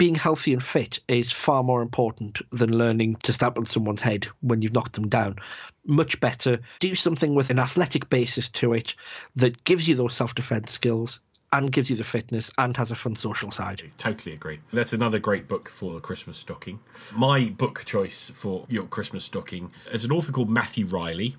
being 0.00 0.14
healthy 0.14 0.54
and 0.54 0.64
fit 0.64 1.00
is 1.08 1.30
far 1.30 1.62
more 1.62 1.82
important 1.82 2.40
than 2.50 2.76
learning 2.76 3.16
to 3.16 3.34
stamp 3.34 3.58
on 3.58 3.66
someone's 3.66 4.00
head 4.00 4.28
when 4.40 4.62
you've 4.62 4.72
knocked 4.72 4.94
them 4.94 5.10
down. 5.10 5.36
Much 5.84 6.18
better 6.20 6.60
do 6.78 6.94
something 6.94 7.34
with 7.34 7.50
an 7.50 7.58
athletic 7.58 8.08
basis 8.08 8.48
to 8.48 8.72
it 8.72 8.94
that 9.36 9.62
gives 9.64 9.86
you 9.86 9.94
those 9.94 10.14
self 10.14 10.34
defense 10.34 10.72
skills 10.72 11.20
and 11.52 11.70
gives 11.70 11.90
you 11.90 11.96
the 11.96 12.04
fitness 12.04 12.50
and 12.56 12.76
has 12.76 12.90
a 12.90 12.94
fun 12.94 13.14
social 13.14 13.50
side. 13.50 13.82
Totally 13.98 14.34
agree. 14.34 14.60
That's 14.72 14.92
another 14.92 15.18
great 15.18 15.48
book 15.48 15.68
for 15.68 15.92
the 15.92 16.00
Christmas 16.00 16.38
stocking. 16.38 16.80
My 17.14 17.50
book 17.50 17.84
choice 17.84 18.30
for 18.34 18.64
your 18.68 18.84
Christmas 18.84 19.24
stocking 19.24 19.72
is 19.92 20.04
an 20.04 20.12
author 20.12 20.32
called 20.32 20.48
Matthew 20.48 20.86
Reilly. 20.86 21.36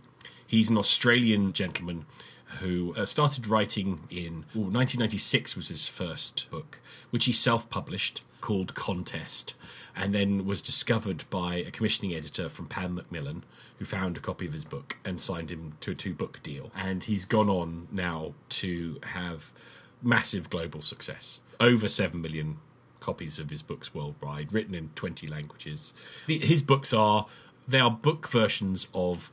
He's 0.52 0.70
an 0.70 0.78
Australian 0.78 1.54
gentleman 1.54 2.06
who 2.60 2.94
uh, 2.98 3.06
started 3.06 3.48
writing 3.48 4.02
in 4.10 4.44
well, 4.54 4.66
1996 4.66 5.56
was 5.56 5.70
his 5.70 5.88
first 5.88 6.50
book, 6.50 6.80
which 7.10 7.24
he 7.24 7.32
self-published 7.32 8.22
called 8.42 8.76
Contest, 8.76 9.54
and 9.96 10.14
then 10.14 10.46
was 10.46 10.62
discovered 10.62 11.24
by 11.30 11.56
a 11.56 11.72
commissioning 11.72 12.14
editor 12.14 12.50
from 12.50 12.66
Pan 12.66 12.94
Macmillan, 12.94 13.46
who 13.80 13.86
found 13.86 14.18
a 14.18 14.20
copy 14.20 14.46
of 14.46 14.52
his 14.52 14.66
book 14.66 14.98
and 15.06 15.22
signed 15.22 15.52
him 15.52 15.78
to 15.80 15.92
a 15.92 15.96
two-book 15.96 16.44
deal. 16.44 16.70
And 16.76 17.06
he's 17.06 17.24
gone 17.24 17.48
on 17.48 17.88
now 17.90 18.34
to 18.50 19.00
have 19.14 19.54
massive 20.04 20.50
global 20.50 20.82
success, 20.82 21.40
over 21.62 21.88
seven 21.88 22.22
million 22.22 22.58
copies 23.00 23.40
of 23.40 23.52
his 23.52 23.62
books 23.62 23.96
worldwide, 23.96 24.52
written 24.52 24.76
in 24.76 24.90
20 24.96 25.28
languages. 25.28 25.94
His 26.28 26.62
books 26.62 26.92
are 26.92 27.28
they 27.66 27.80
are 27.80 27.90
book 27.90 28.28
versions 28.28 28.90
of 28.94 29.32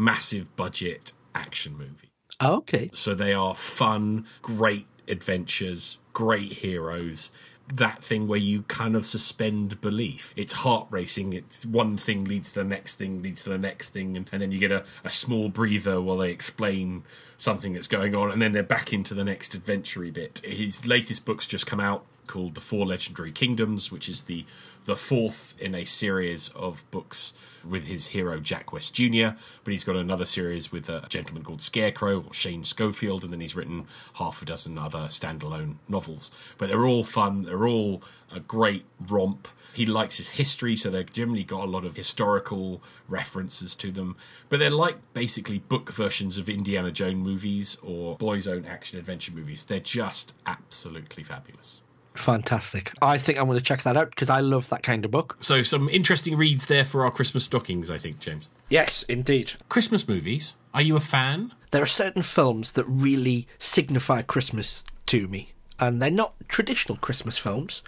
massive 0.00 0.54
budget 0.56 1.12
action 1.34 1.76
movie. 1.76 2.10
Oh, 2.40 2.56
okay. 2.56 2.90
So 2.92 3.14
they 3.14 3.34
are 3.34 3.54
fun, 3.54 4.26
great 4.40 4.86
adventures, 5.06 5.98
great 6.12 6.52
heroes. 6.54 7.32
That 7.72 8.02
thing 8.02 8.26
where 8.26 8.38
you 8.38 8.62
kind 8.62 8.96
of 8.96 9.06
suspend 9.06 9.80
belief. 9.80 10.34
It's 10.36 10.54
heart 10.54 10.88
racing. 10.90 11.34
It's 11.34 11.64
one 11.64 11.96
thing 11.96 12.24
leads 12.24 12.50
to 12.52 12.60
the 12.60 12.68
next 12.68 12.96
thing, 12.96 13.22
leads 13.22 13.42
to 13.44 13.50
the 13.50 13.58
next 13.58 13.90
thing, 13.90 14.16
and, 14.16 14.28
and 14.32 14.42
then 14.42 14.50
you 14.50 14.58
get 14.58 14.72
a, 14.72 14.84
a 15.04 15.10
small 15.10 15.48
breather 15.48 16.00
while 16.00 16.16
they 16.16 16.30
explain 16.30 17.04
something 17.36 17.74
that's 17.74 17.88
going 17.88 18.14
on, 18.14 18.30
and 18.32 18.42
then 18.42 18.52
they're 18.52 18.62
back 18.62 18.92
into 18.92 19.14
the 19.14 19.24
next 19.24 19.54
adventure 19.54 20.10
bit. 20.10 20.40
His 20.44 20.86
latest 20.86 21.24
book's 21.24 21.46
just 21.46 21.66
come 21.66 21.80
out 21.80 22.04
called 22.30 22.54
The 22.54 22.60
Four 22.60 22.86
Legendary 22.86 23.32
Kingdoms, 23.32 23.90
which 23.90 24.08
is 24.08 24.22
the 24.22 24.44
the 24.84 24.96
fourth 24.96 25.54
in 25.58 25.74
a 25.74 25.84
series 25.84 26.48
of 26.50 26.90
books 26.90 27.34
with 27.68 27.84
his 27.84 28.08
hero 28.08 28.40
Jack 28.40 28.72
West 28.72 28.94
Jr. 28.94 29.30
But 29.62 29.72
he's 29.72 29.84
got 29.84 29.96
another 29.96 30.24
series 30.24 30.72
with 30.72 30.88
a 30.88 31.04
gentleman 31.08 31.42
called 31.42 31.60
Scarecrow 31.60 32.22
or 32.22 32.32
Shane 32.32 32.64
Schofield, 32.64 33.24
and 33.24 33.32
then 33.32 33.40
he's 33.40 33.56
written 33.56 33.86
half 34.14 34.40
a 34.40 34.44
dozen 34.44 34.78
other 34.78 35.08
standalone 35.08 35.74
novels. 35.88 36.30
But 36.56 36.68
they're 36.68 36.86
all 36.86 37.04
fun. 37.04 37.42
They're 37.42 37.66
all 37.66 38.02
a 38.32 38.40
great 38.40 38.84
romp. 38.98 39.48
He 39.74 39.84
likes 39.84 40.16
his 40.16 40.30
history, 40.30 40.76
so 40.76 40.88
they've 40.88 41.12
generally 41.12 41.44
got 41.44 41.64
a 41.64 41.70
lot 41.70 41.84
of 41.84 41.96
historical 41.96 42.80
references 43.08 43.74
to 43.76 43.90
them. 43.90 44.16
But 44.48 44.60
they're 44.60 44.70
like 44.70 44.96
basically 45.14 45.58
book 45.58 45.92
versions 45.92 46.38
of 46.38 46.48
Indiana 46.48 46.90
Jones 46.90 47.24
movies 47.24 47.76
or 47.82 48.16
Boys' 48.16 48.48
Own 48.48 48.64
action 48.64 48.98
adventure 48.98 49.32
movies. 49.32 49.64
They're 49.64 49.80
just 49.80 50.32
absolutely 50.46 51.22
fabulous. 51.22 51.82
Fantastic. 52.20 52.92
I 53.00 53.16
think 53.16 53.38
I'm 53.38 53.46
going 53.46 53.58
to 53.58 53.64
check 53.64 53.82
that 53.84 53.96
out 53.96 54.10
because 54.10 54.28
I 54.28 54.40
love 54.40 54.68
that 54.68 54.82
kind 54.82 55.04
of 55.04 55.10
book. 55.10 55.36
So, 55.40 55.62
some 55.62 55.88
interesting 55.88 56.36
reads 56.36 56.66
there 56.66 56.84
for 56.84 57.04
our 57.04 57.10
Christmas 57.10 57.44
stockings, 57.44 57.90
I 57.90 57.96
think, 57.98 58.18
James. 58.20 58.48
Yes, 58.68 59.04
indeed. 59.04 59.52
Christmas 59.68 60.06
movies. 60.06 60.54
Are 60.74 60.82
you 60.82 60.96
a 60.96 61.00
fan? 61.00 61.54
There 61.70 61.82
are 61.82 61.86
certain 61.86 62.22
films 62.22 62.72
that 62.72 62.84
really 62.84 63.48
signify 63.58 64.22
Christmas 64.22 64.84
to 65.06 65.28
me, 65.28 65.52
and 65.78 66.00
they're 66.02 66.10
not 66.10 66.34
traditional 66.46 66.98
Christmas 66.98 67.38
films, 67.38 67.82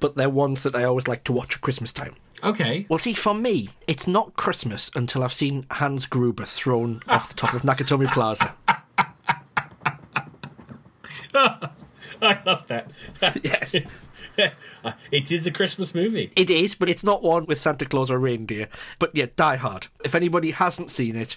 but 0.00 0.16
they're 0.16 0.28
ones 0.28 0.64
that 0.64 0.74
I 0.74 0.84
always 0.84 1.06
like 1.06 1.22
to 1.24 1.32
watch 1.32 1.54
at 1.54 1.60
Christmas 1.60 1.92
time. 1.92 2.16
Okay. 2.42 2.86
Well, 2.88 2.98
see, 2.98 3.14
for 3.14 3.34
me, 3.34 3.70
it's 3.86 4.06
not 4.06 4.34
Christmas 4.36 4.90
until 4.94 5.22
I've 5.22 5.32
seen 5.32 5.64
Hans 5.70 6.06
Gruber 6.06 6.44
thrown 6.44 7.02
off 7.08 7.28
the 7.28 7.34
top 7.34 7.54
of 7.54 7.62
Nakatomi 7.68 8.08
Plaza. 8.08 8.54
I 12.22 12.40
love 12.44 12.66
that. 12.68 12.90
yes. 13.42 13.74
it 15.10 15.30
is 15.30 15.46
a 15.46 15.50
Christmas 15.50 15.94
movie. 15.94 16.32
It 16.36 16.50
is, 16.50 16.74
but 16.74 16.88
it's 16.88 17.04
not 17.04 17.22
one 17.22 17.46
with 17.46 17.58
Santa 17.58 17.86
Claus 17.86 18.10
or 18.10 18.18
reindeer. 18.18 18.68
But 18.98 19.10
yeah, 19.14 19.26
Die 19.36 19.56
Hard. 19.56 19.88
If 20.04 20.14
anybody 20.14 20.50
hasn't 20.50 20.90
seen 20.90 21.16
it, 21.16 21.36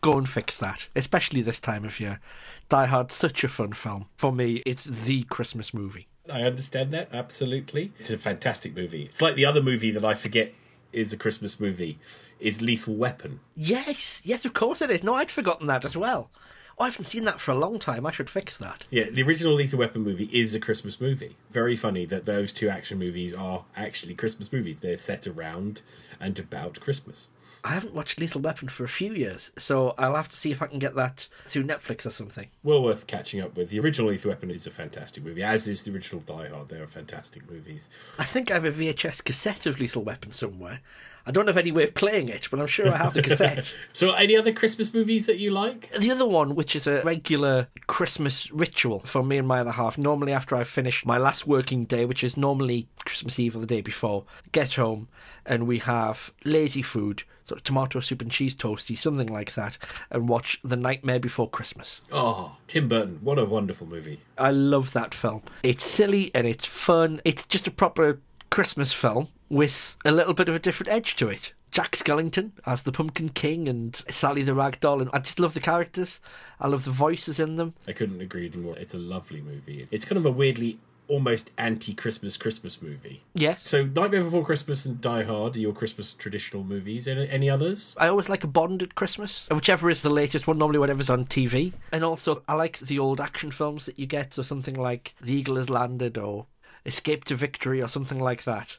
go 0.00 0.16
and 0.16 0.28
fix 0.28 0.56
that, 0.58 0.88
especially 0.96 1.42
this 1.42 1.60
time 1.60 1.84
of 1.84 2.00
year. 2.00 2.20
Die 2.68 2.86
Hard's 2.86 3.14
such 3.14 3.44
a 3.44 3.48
fun 3.48 3.72
film. 3.72 4.06
For 4.16 4.32
me, 4.32 4.62
it's 4.66 4.84
the 4.84 5.24
Christmas 5.24 5.72
movie. 5.72 6.08
I 6.30 6.42
understand 6.42 6.90
that, 6.92 7.08
absolutely. 7.12 7.92
It's 7.98 8.10
a 8.10 8.18
fantastic 8.18 8.76
movie. 8.76 9.04
It's 9.04 9.22
like 9.22 9.34
the 9.34 9.46
other 9.46 9.62
movie 9.62 9.90
that 9.90 10.04
I 10.04 10.14
forget 10.14 10.52
is 10.92 11.12
a 11.12 11.16
Christmas 11.16 11.58
movie, 11.60 11.98
is 12.40 12.62
Lethal 12.62 12.96
Weapon. 12.96 13.40
Yes, 13.54 14.22
yes, 14.24 14.44
of 14.44 14.54
course 14.54 14.82
it 14.82 14.90
is. 14.90 15.02
No, 15.02 15.14
I'd 15.14 15.30
forgotten 15.30 15.66
that 15.66 15.84
as 15.84 15.96
well. 15.96 16.30
Oh, 16.80 16.84
I 16.84 16.88
haven't 16.88 17.06
seen 17.06 17.24
that 17.24 17.40
for 17.40 17.50
a 17.50 17.56
long 17.56 17.80
time. 17.80 18.06
I 18.06 18.12
should 18.12 18.30
fix 18.30 18.56
that. 18.58 18.86
Yeah, 18.88 19.10
the 19.10 19.24
original 19.24 19.54
Lethal 19.54 19.80
Weapon 19.80 20.02
movie 20.02 20.30
is 20.32 20.54
a 20.54 20.60
Christmas 20.60 21.00
movie. 21.00 21.36
Very 21.50 21.74
funny 21.74 22.04
that 22.04 22.24
those 22.24 22.52
two 22.52 22.68
action 22.68 22.98
movies 22.98 23.34
are 23.34 23.64
actually 23.76 24.14
Christmas 24.14 24.52
movies. 24.52 24.78
They're 24.78 24.96
set 24.96 25.26
around 25.26 25.82
and 26.20 26.38
about 26.38 26.78
Christmas. 26.78 27.28
I 27.64 27.70
haven't 27.70 27.94
watched 27.94 28.20
Lethal 28.20 28.40
Weapon 28.40 28.68
for 28.68 28.84
a 28.84 28.88
few 28.88 29.12
years, 29.12 29.50
so 29.58 29.92
I'll 29.98 30.14
have 30.14 30.28
to 30.28 30.36
see 30.36 30.52
if 30.52 30.62
I 30.62 30.68
can 30.68 30.78
get 30.78 30.94
that 30.94 31.26
through 31.46 31.64
Netflix 31.64 32.06
or 32.06 32.10
something. 32.10 32.48
Well 32.62 32.82
worth 32.84 33.08
catching 33.08 33.40
up 33.40 33.56
with. 33.56 33.70
The 33.70 33.80
original 33.80 34.10
Lethal 34.10 34.30
Weapon 34.30 34.52
is 34.52 34.66
a 34.68 34.70
fantastic 34.70 35.24
movie, 35.24 35.42
as 35.42 35.66
is 35.66 35.82
the 35.82 35.92
original 35.92 36.22
Die 36.22 36.48
Hard. 36.48 36.68
They 36.68 36.78
are 36.78 36.86
fantastic 36.86 37.50
movies. 37.50 37.90
I 38.20 38.24
think 38.24 38.52
I 38.52 38.54
have 38.54 38.64
a 38.64 38.70
VHS 38.70 39.24
cassette 39.24 39.66
of 39.66 39.80
Lethal 39.80 40.04
Weapon 40.04 40.30
somewhere. 40.30 40.80
I 41.26 41.30
don't 41.30 41.46
have 41.46 41.58
any 41.58 41.72
way 41.72 41.84
of 41.84 41.94
playing 41.94 42.28
it, 42.28 42.48
but 42.50 42.60
I'm 42.60 42.66
sure 42.66 42.88
I 42.92 42.96
have 42.96 43.14
the 43.14 43.22
cassette. 43.22 43.74
so, 43.92 44.12
any 44.12 44.36
other 44.36 44.52
Christmas 44.52 44.94
movies 44.94 45.26
that 45.26 45.38
you 45.38 45.50
like? 45.50 45.90
The 45.98 46.10
other 46.10 46.26
one, 46.26 46.54
which 46.54 46.74
is 46.74 46.86
a 46.86 47.02
regular 47.02 47.68
Christmas 47.86 48.50
ritual 48.50 49.00
for 49.00 49.22
me 49.22 49.38
and 49.38 49.46
my 49.46 49.60
other 49.60 49.72
half, 49.72 49.98
normally 49.98 50.32
after 50.32 50.56
I've 50.56 50.68
finished 50.68 51.04
my 51.04 51.18
last 51.18 51.46
working 51.46 51.84
day, 51.84 52.04
which 52.04 52.24
is 52.24 52.36
normally 52.36 52.88
Christmas 53.04 53.38
Eve 53.38 53.56
or 53.56 53.60
the 53.60 53.66
day 53.66 53.80
before, 53.80 54.24
get 54.52 54.74
home 54.74 55.08
and 55.44 55.66
we 55.66 55.78
have 55.78 56.32
lazy 56.44 56.82
food, 56.82 57.24
sort 57.44 57.58
of 57.58 57.64
tomato 57.64 58.00
soup 58.00 58.22
and 58.22 58.30
cheese 58.30 58.54
toasty, 58.54 58.96
something 58.96 59.28
like 59.28 59.54
that, 59.54 59.78
and 60.10 60.28
watch 60.28 60.60
The 60.62 60.76
Nightmare 60.76 61.20
Before 61.20 61.48
Christmas. 61.48 62.00
Oh, 62.12 62.56
Tim 62.66 62.88
Burton, 62.88 63.18
what 63.22 63.38
a 63.38 63.44
wonderful 63.44 63.86
movie. 63.86 64.20
I 64.36 64.50
love 64.50 64.92
that 64.92 65.14
film. 65.14 65.42
It's 65.62 65.84
silly 65.84 66.30
and 66.34 66.46
it's 66.46 66.64
fun. 66.64 67.20
It's 67.24 67.44
just 67.44 67.66
a 67.66 67.70
proper 67.70 68.20
Christmas 68.50 68.92
film 68.92 69.28
with 69.48 69.96
a 70.04 70.12
little 70.12 70.34
bit 70.34 70.48
of 70.48 70.54
a 70.54 70.60
different 70.60 70.90
edge 70.90 71.16
to 71.16 71.28
it. 71.28 71.52
Jack 71.70 71.96
Skellington 71.96 72.52
as 72.64 72.82
the 72.82 72.92
Pumpkin 72.92 73.28
King 73.28 73.68
and 73.68 73.94
Sally 74.08 74.42
the 74.42 74.54
Rag 74.54 74.80
Doll, 74.80 75.02
and 75.02 75.10
I 75.12 75.18
just 75.18 75.38
love 75.38 75.54
the 75.54 75.60
characters. 75.60 76.18
I 76.60 76.66
love 76.66 76.84
the 76.84 76.90
voices 76.90 77.38
in 77.38 77.56
them. 77.56 77.74
I 77.86 77.92
couldn't 77.92 78.20
agree 78.20 78.44
with 78.44 78.54
you 78.54 78.62
more. 78.62 78.76
It's 78.76 78.94
a 78.94 78.98
lovely 78.98 79.40
movie. 79.40 79.86
It's 79.90 80.04
kind 80.04 80.16
of 80.16 80.24
a 80.24 80.30
weirdly 80.30 80.78
almost 81.08 81.50
anti-Christmas 81.56 82.36
Christmas 82.36 82.82
movie. 82.82 83.22
Yes. 83.34 83.66
So 83.66 83.84
Nightmare 83.84 84.22
Before 84.22 84.44
Christmas 84.44 84.84
and 84.84 85.00
Die 85.00 85.22
Hard 85.22 85.56
are 85.56 85.58
your 85.58 85.72
Christmas 85.72 86.14
traditional 86.14 86.62
movies. 86.64 87.08
Any, 87.08 87.28
any 87.28 87.50
others? 87.50 87.96
I 87.98 88.08
always 88.08 88.28
like 88.28 88.44
a 88.44 88.48
Bond 88.48 88.82
at 88.82 88.94
Christmas, 88.94 89.46
whichever 89.50 89.90
is 89.90 90.02
the 90.02 90.10
latest 90.10 90.46
one. 90.46 90.58
Normally, 90.58 90.78
whatever's 90.78 91.10
on 91.10 91.24
TV. 91.24 91.72
And 91.92 92.04
also, 92.04 92.42
I 92.46 92.54
like 92.54 92.78
the 92.78 92.98
old 92.98 93.20
action 93.20 93.50
films 93.50 93.86
that 93.86 93.98
you 93.98 94.06
get. 94.06 94.34
So 94.34 94.42
something 94.42 94.74
like 94.74 95.14
The 95.20 95.32
Eagle 95.32 95.56
Has 95.56 95.70
Landed 95.70 96.18
or 96.18 96.46
Escape 96.86 97.24
to 97.24 97.34
Victory 97.34 97.82
or 97.82 97.88
something 97.88 98.20
like 98.20 98.44
that. 98.44 98.78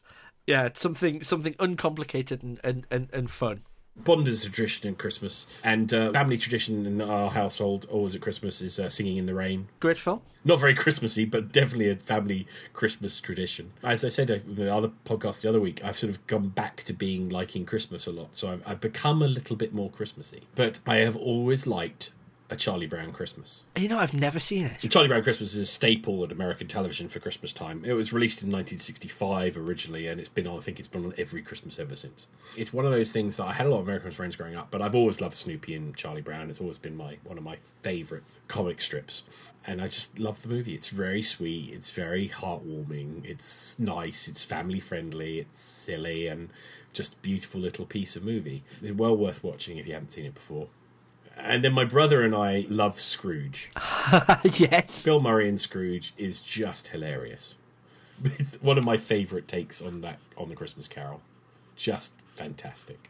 Yeah, 0.50 0.66
it's 0.66 0.82
something 0.82 1.22
something 1.22 1.54
uncomplicated 1.60 2.42
and, 2.42 2.60
and, 2.64 2.88
and, 2.90 3.08
and 3.14 3.30
fun. 3.30 3.62
Bond 3.96 4.28
is 4.28 4.44
a 4.44 4.50
tradition 4.50 4.88
in 4.88 4.96
Christmas, 4.96 5.46
and 5.64 5.94
uh, 5.94 6.12
family 6.12 6.40
tradition 6.40 6.88
in 6.88 7.02
our 7.02 7.30
household 7.30 7.86
always 7.92 8.16
at 8.16 8.22
Christmas 8.22 8.60
is 8.60 8.80
uh, 8.80 8.90
singing 8.90 9.18
in 9.18 9.28
the 9.28 9.36
rain. 9.36 9.68
Great 9.80 10.00
film. 10.00 10.22
Not 10.44 10.60
very 10.60 10.74
Christmassy, 10.74 11.26
but 11.26 11.52
definitely 11.52 11.92
a 11.92 11.98
family 11.98 12.48
Christmas 12.74 13.22
tradition. 13.22 13.74
As 13.84 14.04
I 14.04 14.08
said 14.08 14.32
in 14.32 14.56
the 14.56 14.74
other 14.74 14.90
podcast 15.06 15.42
the 15.44 15.50
other 15.50 15.62
week, 15.62 15.84
I've 15.84 15.98
sort 15.98 16.10
of 16.10 16.26
gone 16.26 16.48
back 16.50 16.78
to 16.86 16.94
being 16.94 17.30
liking 17.30 17.64
Christmas 17.68 18.08
a 18.08 18.12
lot, 18.12 18.36
so 18.36 18.52
I've, 18.52 18.68
I've 18.68 18.82
become 18.82 19.22
a 19.22 19.28
little 19.28 19.56
bit 19.56 19.72
more 19.72 19.92
Christmassy. 19.92 20.48
But 20.56 20.80
I 20.88 20.96
have 20.96 21.16
always 21.16 21.68
liked 21.68 22.12
a 22.50 22.56
Charlie 22.56 22.88
Brown 22.88 23.12
Christmas. 23.12 23.64
You 23.76 23.88
know, 23.88 24.00
I've 24.00 24.14
never 24.14 24.40
seen 24.40 24.66
it. 24.66 24.90
Charlie 24.90 25.08
Brown 25.08 25.24
Christmas 25.24 25.54
is 25.54 25.62
a 25.62 25.66
staple 25.66 26.24
at 26.24 26.32
American 26.32 26.68
television 26.68 27.08
for 27.08 27.20
Christmas 27.20 27.54
time. 27.54 27.84
It 27.86 27.94
was 27.94 28.12
released 28.12 28.42
in 28.42 28.48
1965 28.48 29.56
originally, 29.56 30.08
and 30.08 30.20
it's 30.20 30.30
been 30.30 30.48
on, 30.48 30.58
I 30.58 30.62
think 30.62 30.80
it's 30.80 30.88
been 30.88 31.06
on 31.06 31.14
every 31.18 31.42
Christmas 31.42 31.78
ever 31.78 31.96
since. 31.96 32.28
It's 32.58 32.74
one 32.74 32.86
of 32.86 32.92
those 32.92 33.12
things 33.12 33.38
that 33.38 33.46
I 33.46 33.54
had 33.54 33.68
a 33.68 33.70
lot 33.70 33.80
of 33.80 33.84
American 33.84 34.12
friends 34.12 34.36
growing 34.36 34.56
up, 34.56 34.72
but 34.72 34.82
I've 34.82 34.96
always 34.96 35.22
loved 35.22 35.36
Snoopy 35.36 35.76
and 35.76 35.96
Charlie 35.96 36.22
Brown. 36.22 36.50
It's 36.50 36.62
always 36.62 36.78
been 36.78 36.98
my 36.98 37.18
one 37.24 37.38
of 37.38 37.44
my 37.44 37.58
favourite 37.84 38.24
comic 38.48 38.82
strips. 38.82 39.24
And 39.68 39.82
I 39.82 39.86
just 39.86 40.18
love 40.18 40.42
the 40.42 40.48
movie. 40.48 40.74
It's 40.74 40.90
very 40.90 41.22
sweet, 41.22 41.72
it's 41.74 41.92
very 41.92 42.30
heartwarming, 42.30 43.26
it's 43.26 43.78
nice, 43.78 44.28
it's 44.28 44.44
family 44.44 44.80
friendly, 44.80 45.40
it's 45.40 45.62
silly, 45.62 46.28
and 46.28 46.50
just 46.94 47.14
a 47.14 47.18
beautiful 47.18 47.62
little 47.62 47.86
piece 47.86 48.16
of 48.16 48.24
movie. 48.24 48.64
It's 48.82 48.98
well 48.98 49.16
worth 49.16 49.44
watching 49.44 49.78
if 49.78 49.86
you 49.86 49.94
haven't 49.94 50.12
seen 50.12 50.26
it 50.26 50.34
before. 50.34 50.68
And 51.42 51.64
then 51.64 51.74
my 51.74 51.86
brother 51.86 52.22
and 52.22 52.36
I 52.36 52.66
love 52.70 53.00
Scrooged. 53.00 53.70
yes. 54.60 55.04
Bill 55.04 55.22
Murray 55.22 55.48
and 55.48 55.60
Scrooged 55.60 56.20
is 56.20 56.42
just 56.42 56.90
hilarious. 56.90 57.56
It's 58.24 58.56
one 58.56 58.78
of 58.78 58.84
my 58.84 58.98
favourite 58.98 59.48
takes 59.48 59.82
on 59.82 60.02
that 60.02 60.20
on 60.38 60.50
the 60.50 60.56
Christmas 60.56 60.88
Carol. 60.88 61.22
Just 61.76 62.16
fantastic. 62.36 63.10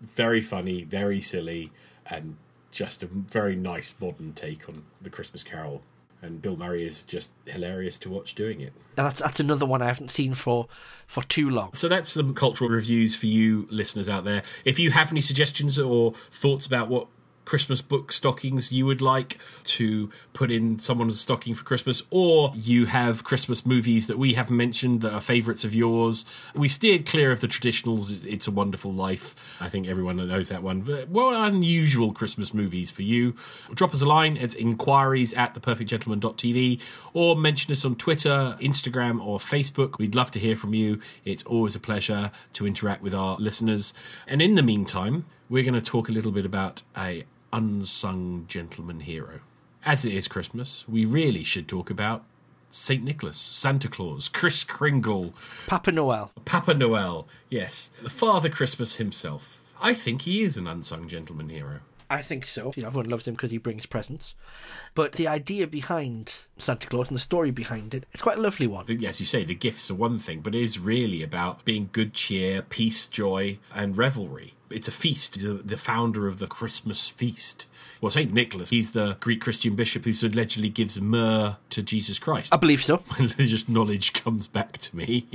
Very 0.00 0.40
funny, 0.40 0.84
very 0.84 1.20
silly, 1.20 1.72
and 2.06 2.36
just 2.70 3.02
a 3.02 3.06
very 3.06 3.56
nice 3.56 3.94
modern 4.00 4.32
take 4.34 4.68
on 4.68 4.84
the 5.00 5.10
Christmas 5.10 5.42
Carol. 5.42 5.82
And 6.22 6.40
Bill 6.40 6.56
Murray 6.56 6.84
is 6.84 7.04
just 7.04 7.32
hilarious 7.44 7.98
to 7.98 8.10
watch 8.10 8.34
doing 8.34 8.60
it. 8.60 8.72
That's 8.94 9.20
that's 9.20 9.40
another 9.40 9.66
one 9.66 9.82
I 9.82 9.86
haven't 9.86 10.10
seen 10.10 10.34
for 10.34 10.66
for 11.06 11.22
too 11.24 11.50
long. 11.50 11.74
So 11.74 11.88
that's 11.88 12.08
some 12.08 12.34
cultural 12.34 12.70
reviews 12.70 13.16
for 13.16 13.26
you 13.26 13.66
listeners 13.70 14.08
out 14.08 14.24
there. 14.24 14.42
If 14.64 14.78
you 14.78 14.92
have 14.92 15.10
any 15.10 15.20
suggestions 15.20 15.78
or 15.78 16.12
thoughts 16.30 16.66
about 16.66 16.88
what 16.88 17.08
Christmas 17.46 17.80
book 17.80 18.12
stockings 18.12 18.70
you 18.70 18.84
would 18.84 19.00
like 19.00 19.38
to 19.64 20.10
put 20.34 20.50
in 20.50 20.78
someone's 20.78 21.18
stocking 21.18 21.54
for 21.54 21.64
Christmas, 21.64 22.02
or 22.10 22.52
you 22.54 22.86
have 22.86 23.24
Christmas 23.24 23.64
movies 23.64 24.08
that 24.08 24.18
we 24.18 24.34
haven't 24.34 24.56
mentioned 24.56 25.00
that 25.00 25.14
are 25.14 25.20
favourites 25.20 25.64
of 25.64 25.74
yours. 25.74 26.26
We 26.54 26.68
steered 26.68 27.06
clear 27.06 27.30
of 27.30 27.40
the 27.40 27.48
traditionals. 27.48 28.22
It's 28.26 28.46
a 28.46 28.50
Wonderful 28.50 28.92
Life. 28.92 29.34
I 29.60 29.70
think 29.70 29.86
everyone 29.86 30.16
knows 30.16 30.48
that 30.50 30.62
one. 30.62 30.82
But 30.82 31.08
what 31.08 31.34
unusual 31.34 32.12
Christmas 32.12 32.52
movies 32.52 32.90
for 32.90 33.02
you? 33.02 33.34
Drop 33.72 33.94
us 33.94 34.02
a 34.02 34.06
line. 34.06 34.36
It's 34.36 34.54
inquiries 34.54 35.32
at 35.34 35.54
theperfectgentleman.tv 35.54 36.80
or 37.14 37.36
mention 37.36 37.72
us 37.72 37.84
on 37.84 37.94
Twitter, 37.94 38.56
Instagram, 38.60 39.24
or 39.24 39.38
Facebook. 39.38 39.98
We'd 39.98 40.14
love 40.14 40.30
to 40.32 40.40
hear 40.40 40.56
from 40.56 40.74
you. 40.74 41.00
It's 41.24 41.44
always 41.44 41.76
a 41.76 41.80
pleasure 41.80 42.32
to 42.54 42.66
interact 42.66 43.02
with 43.02 43.14
our 43.14 43.36
listeners. 43.36 43.94
And 44.26 44.42
in 44.42 44.56
the 44.56 44.62
meantime, 44.62 45.26
we're 45.48 45.62
going 45.62 45.74
to 45.74 45.80
talk 45.80 46.08
a 46.08 46.12
little 46.12 46.32
bit 46.32 46.44
about 46.44 46.82
a 46.96 47.24
unsung 47.52 48.46
gentleman 48.48 49.00
hero. 49.00 49.40
As 49.84 50.04
it 50.04 50.12
is 50.12 50.28
Christmas, 50.28 50.84
we 50.88 51.04
really 51.04 51.44
should 51.44 51.68
talk 51.68 51.90
about 51.90 52.24
St. 52.70 53.02
Nicholas, 53.02 53.38
Santa 53.38 53.88
Claus, 53.88 54.28
Kris 54.28 54.64
Kringle, 54.64 55.32
Papa 55.66 55.92
Noel. 55.92 56.32
Papa 56.44 56.74
Noel, 56.74 57.26
yes, 57.48 57.90
Father 58.08 58.48
Christmas 58.48 58.96
himself. 58.96 59.72
I 59.80 59.94
think 59.94 60.22
he 60.22 60.42
is 60.42 60.56
an 60.56 60.66
unsung 60.66 61.08
gentleman 61.08 61.48
hero. 61.48 61.80
I 62.08 62.22
think 62.22 62.46
so. 62.46 62.72
You 62.76 62.82
know, 62.82 62.88
everyone 62.88 63.10
loves 63.10 63.26
him 63.26 63.34
because 63.34 63.50
he 63.50 63.58
brings 63.58 63.84
presents. 63.86 64.34
But 64.94 65.12
the 65.12 65.26
idea 65.28 65.66
behind 65.66 66.44
Santa 66.58 66.86
Claus 66.86 67.08
and 67.08 67.16
the 67.16 67.20
story 67.20 67.50
behind 67.50 67.94
it, 67.94 68.04
it's 68.12 68.22
quite 68.22 68.38
a 68.38 68.40
lovely 68.40 68.66
one. 68.66 68.86
The- 68.86 69.06
As 69.06 69.18
you 69.20 69.26
say, 69.26 69.44
the 69.44 69.54
gifts 69.54 69.90
are 69.90 69.94
one 69.94 70.18
thing, 70.18 70.40
but 70.40 70.54
it 70.54 70.62
is 70.62 70.78
really 70.78 71.22
about 71.22 71.64
being 71.64 71.88
good 71.92 72.14
cheer, 72.14 72.62
peace, 72.62 73.08
joy, 73.08 73.58
and 73.74 73.96
revelry. 73.96 74.54
It's 74.70 74.88
a 74.88 74.92
feast. 74.92 75.34
He's 75.34 75.44
the- 75.44 75.54
the 75.54 75.76
founder 75.76 76.26
of 76.28 76.38
the 76.38 76.46
Christmas 76.46 77.08
feast. 77.08 77.66
Well, 78.00 78.10
St. 78.10 78.32
Nicholas, 78.32 78.70
he's 78.70 78.92
the 78.92 79.16
Greek 79.20 79.40
Christian 79.40 79.74
bishop 79.74 80.04
who 80.04 80.12
allegedly 80.26 80.68
gives 80.68 81.00
myrrh 81.00 81.56
to 81.70 81.82
Jesus 81.82 82.18
Christ. 82.18 82.52
I 82.54 82.56
believe 82.56 82.82
so. 82.82 83.02
religious 83.18 83.68
knowledge 83.68 84.12
comes 84.12 84.46
back 84.46 84.78
to 84.78 84.96
me, 84.96 85.26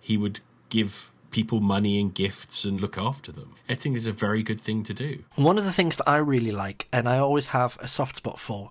he 0.00 0.16
would 0.16 0.40
give 0.68 1.10
people 1.34 1.58
money 1.60 2.00
and 2.00 2.14
gifts 2.14 2.64
and 2.64 2.80
look 2.80 2.96
after 2.96 3.32
them. 3.32 3.56
I 3.68 3.74
think 3.74 3.96
it's 3.96 4.06
a 4.06 4.12
very 4.12 4.44
good 4.44 4.60
thing 4.60 4.84
to 4.84 4.94
do. 4.94 5.24
One 5.34 5.58
of 5.58 5.64
the 5.64 5.72
things 5.72 5.96
that 5.96 6.08
I 6.08 6.18
really 6.18 6.52
like, 6.52 6.86
and 6.92 7.08
I 7.08 7.18
always 7.18 7.48
have 7.48 7.76
a 7.80 7.88
soft 7.88 8.14
spot 8.14 8.38
for, 8.38 8.70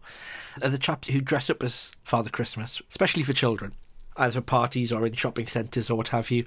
are 0.61 0.69
the 0.69 0.77
chaps 0.77 1.09
who 1.09 1.19
dress 1.19 1.49
up 1.49 1.61
as 1.61 1.91
Father 2.05 2.29
Christmas, 2.29 2.81
especially 2.89 3.23
for 3.23 3.33
children, 3.33 3.73
either 4.15 4.35
for 4.35 4.41
parties 4.41 4.93
or 4.93 5.05
in 5.05 5.11
shopping 5.11 5.45
centres 5.45 5.89
or 5.89 5.95
what 5.95 6.07
have 6.07 6.31
you. 6.31 6.45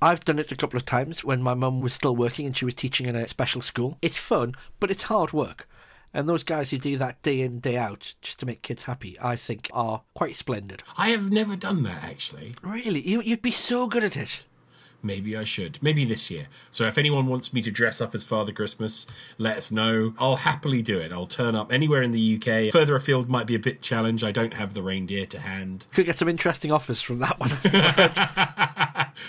I've 0.00 0.24
done 0.24 0.38
it 0.38 0.52
a 0.52 0.56
couple 0.56 0.76
of 0.76 0.84
times 0.84 1.24
when 1.24 1.42
my 1.42 1.54
mum 1.54 1.80
was 1.80 1.92
still 1.92 2.14
working 2.14 2.46
and 2.46 2.56
she 2.56 2.64
was 2.64 2.74
teaching 2.74 3.06
in 3.06 3.16
a 3.16 3.26
special 3.26 3.60
school. 3.60 3.98
It's 4.00 4.16
fun, 4.16 4.54
but 4.78 4.92
it's 4.92 5.02
hard 5.02 5.32
work. 5.32 5.68
And 6.14 6.28
those 6.28 6.44
guys 6.44 6.70
who 6.70 6.78
do 6.78 6.96
that 6.98 7.20
day 7.22 7.40
in, 7.40 7.58
day 7.58 7.76
out, 7.76 8.14
just 8.22 8.38
to 8.38 8.46
make 8.46 8.62
kids 8.62 8.84
happy, 8.84 9.16
I 9.20 9.34
think 9.34 9.70
are 9.72 10.02
quite 10.14 10.36
splendid. 10.36 10.84
I 10.96 11.08
have 11.08 11.32
never 11.32 11.56
done 11.56 11.82
that 11.82 12.04
actually. 12.04 12.54
Really, 12.62 13.00
you, 13.00 13.20
you'd 13.22 13.42
be 13.42 13.50
so 13.50 13.88
good 13.88 14.04
at 14.04 14.16
it. 14.16 14.42
Maybe 15.02 15.36
I 15.36 15.44
should. 15.44 15.78
Maybe 15.80 16.04
this 16.04 16.30
year. 16.30 16.48
So 16.70 16.86
if 16.86 16.98
anyone 16.98 17.26
wants 17.26 17.52
me 17.52 17.62
to 17.62 17.70
dress 17.70 18.00
up 18.00 18.14
as 18.14 18.24
Father 18.24 18.52
Christmas, 18.52 19.06
let 19.38 19.56
us 19.56 19.70
know. 19.70 20.12
I'll 20.18 20.36
happily 20.36 20.82
do 20.82 20.98
it. 20.98 21.12
I'll 21.12 21.26
turn 21.26 21.54
up 21.54 21.72
anywhere 21.72 22.02
in 22.02 22.10
the 22.10 22.36
UK. 22.36 22.72
Further 22.72 22.96
afield 22.96 23.28
might 23.28 23.46
be 23.46 23.54
a 23.54 23.60
bit 23.60 23.80
challenge. 23.80 24.24
I 24.24 24.32
don't 24.32 24.54
have 24.54 24.74
the 24.74 24.82
reindeer 24.82 25.26
to 25.26 25.38
hand. 25.38 25.86
Could 25.94 26.06
get 26.06 26.18
some 26.18 26.28
interesting 26.28 26.72
offers 26.72 27.00
from 27.00 27.20
that 27.20 27.38
one. 27.38 27.52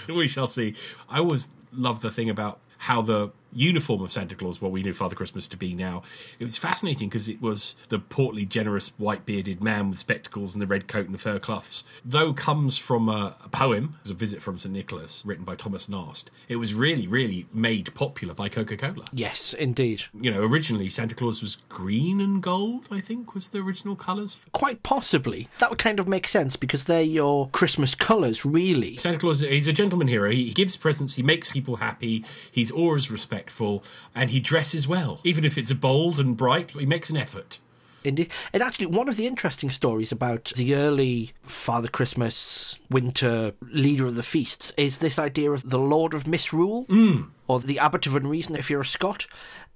we 0.16 0.28
shall 0.28 0.48
see. 0.48 0.74
I 1.08 1.20
always 1.20 1.50
love 1.72 2.02
the 2.02 2.12
thing 2.12 2.30
about 2.30 2.60
how 2.80 3.02
the 3.02 3.32
uniform 3.54 4.02
of 4.02 4.12
Santa 4.12 4.36
Claus, 4.36 4.62
what 4.62 4.72
we 4.72 4.84
knew 4.84 4.94
Father 4.94 5.16
Christmas 5.16 5.48
to 5.50 5.58
be 5.58 5.74
now, 5.74 6.02
it 6.40 6.44
was 6.44 6.58
fascinating 6.58 7.10
because 7.10 7.30
it 7.30 7.42
was 7.42 7.76
the 7.90 8.00
portly, 8.00 8.46
generous, 8.46 8.90
white 8.98 9.26
bearded 9.26 9.64
man 9.64 9.90
with 9.90 10.00
spectacles 10.00 10.56
and 10.56 10.62
the 10.62 10.68
red 10.68 10.88
coat 10.88 11.06
and 11.06 11.14
the 11.14 11.20
fur 11.20 11.40
cuffs. 11.40 11.84
Though 12.04 12.34
comes 12.34 12.78
from 12.78 13.10
a, 13.10 13.36
a 13.44 13.50
poem, 13.50 13.96
it 14.00 14.04
was 14.04 14.12
a 14.12 14.16
visit 14.16 14.42
from 14.42 14.58
St. 14.58 14.74
Nicholas, 14.74 15.24
written 15.26 15.46
by 15.46 15.56
Thomas 15.56 15.90
Nast, 15.90 16.32
it 16.48 16.58
was 16.58 16.74
really, 16.74 17.08
really 17.08 17.48
made 17.54 17.94
popular 17.94 18.34
by 18.34 18.50
Coca 18.50 18.78
Cola. 18.78 19.06
yes, 19.12 19.54
indeed. 19.54 20.04
You 20.20 20.32
know, 20.32 20.44
originally 20.44 20.90
Santa 20.90 21.16
Claus 21.16 21.42
was 21.42 21.58
green 21.70 22.20
and 22.20 22.42
gold, 22.42 22.88
I 22.92 23.02
think, 23.02 23.34
was 23.34 23.50
the 23.50 23.60
original 23.60 23.96
colours. 23.96 24.40
Quite 24.52 24.84
possibly. 24.84 25.48
That 25.60 25.70
would 25.70 25.80
kind 25.80 26.00
of 26.00 26.08
make 26.08 26.28
sense 26.28 26.56
because 26.56 26.86
they're 26.86 27.02
your 27.02 27.50
Christmas 27.50 27.96
colours, 27.96 28.46
really. 28.46 28.98
Santa 28.98 29.20
Claus, 29.20 29.40
he's 29.42 29.68
a 29.68 29.74
gentleman 29.74 30.08
hero. 30.08 30.32
He 30.32 30.52
gives 30.52 30.78
presents, 30.78 31.16
he 31.16 31.24
makes 31.24 31.52
people 31.52 31.78
happy, 31.78 32.26
he's 32.52 32.72
always 32.72 33.12
respectful, 33.40 33.84
and 34.14 34.32
he 34.32 34.40
dresses 34.40 34.88
well. 34.88 35.22
Even 35.24 35.46
if 35.46 35.58
it's 35.58 35.72
bold 35.74 36.20
and 36.20 36.36
bright, 36.36 36.72
he 36.72 36.86
makes 36.86 37.10
an 37.10 37.18
effort. 37.18 37.60
Indeed. 38.04 38.32
And 38.54 38.64
actually, 38.64 38.86
one 38.86 39.10
of 39.10 39.18
the 39.18 39.28
interesting 39.28 39.70
stories 39.70 40.12
about 40.12 40.54
the 40.56 40.76
early 40.76 41.34
Father 41.44 41.90
Christmas 41.90 42.80
winter 42.90 43.54
leader 43.62 44.06
of 44.08 44.16
the 44.16 44.24
feasts 44.24 44.72
is 44.78 45.00
this 45.00 45.20
idea 45.20 45.52
of 45.52 45.70
the 45.70 45.80
Lord 45.80 46.14
of 46.14 46.26
Misrule, 46.26 46.84
hmm. 46.86 47.24
or 47.48 47.60
the 47.60 47.80
Abbot 47.80 48.08
of 48.08 48.16
Unreason, 48.16 48.56
if 48.56 48.70
you're 48.70 48.82
a 48.82 48.86
Scot, 48.86 49.28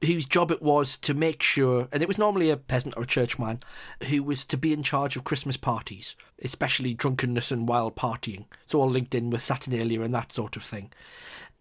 whose 0.02 0.26
job 0.26 0.52
it 0.52 0.62
was 0.62 0.98
to 1.00 1.14
make 1.14 1.44
sure, 1.44 1.90
and 1.92 2.02
it 2.02 2.08
was 2.08 2.18
normally 2.18 2.50
a 2.50 2.58
peasant 2.58 2.96
or 2.96 3.04
a 3.04 3.08
churchman, 3.08 3.62
who 4.10 4.24
was 4.24 4.46
to 4.46 4.58
be 4.58 4.72
in 4.72 4.84
charge 4.84 5.18
of 5.18 5.26
Christmas 5.26 5.58
parties, 5.58 6.16
especially 6.42 6.94
drunkenness 6.94 7.52
and 7.52 7.68
wild 7.68 7.96
partying. 7.96 8.46
So 8.66 8.80
all 8.80 8.90
linked 8.90 9.16
in 9.16 9.30
with 9.30 9.44
Saturnalia 9.44 10.02
and 10.02 10.14
that 10.14 10.32
sort 10.32 10.56
of 10.56 10.64
thing. 10.64 10.92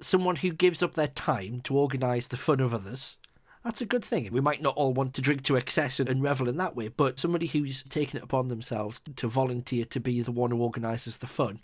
Someone 0.03 0.37
who 0.37 0.51
gives 0.51 0.83
up 0.83 0.95
their 0.95 1.09
time 1.09 1.61
to 1.63 1.79
organise 1.79 2.27
the 2.27 2.37
fun 2.37 2.61
of 2.61 2.75
others 2.75 3.17
that's 3.65 3.81
a 3.81 3.87
good 3.87 4.03
thing. 4.03 4.29
We 4.33 4.41
might 4.41 4.61
not 4.61 4.75
all 4.77 4.93
want 4.93 5.15
to 5.15 5.23
drink 5.23 5.45
to 5.45 5.57
excess 5.57 6.01
and, 6.01 6.09
and 6.09 6.23
revel 6.23 6.49
in 6.49 6.57
that 6.57 6.75
way, 6.75 6.89
but 6.89 7.21
somebody 7.21 7.47
who's 7.47 7.83
taken 7.85 8.19
it 8.19 8.25
upon 8.25 8.49
themselves 8.49 9.01
to 9.17 9.29
volunteer 9.29 9.85
to 9.87 10.01
be 10.01 10.21
the 10.21 10.33
one 10.33 10.51
who 10.51 10.59
organises 10.59 11.19
the 11.19 11.27
fun, 11.27 11.61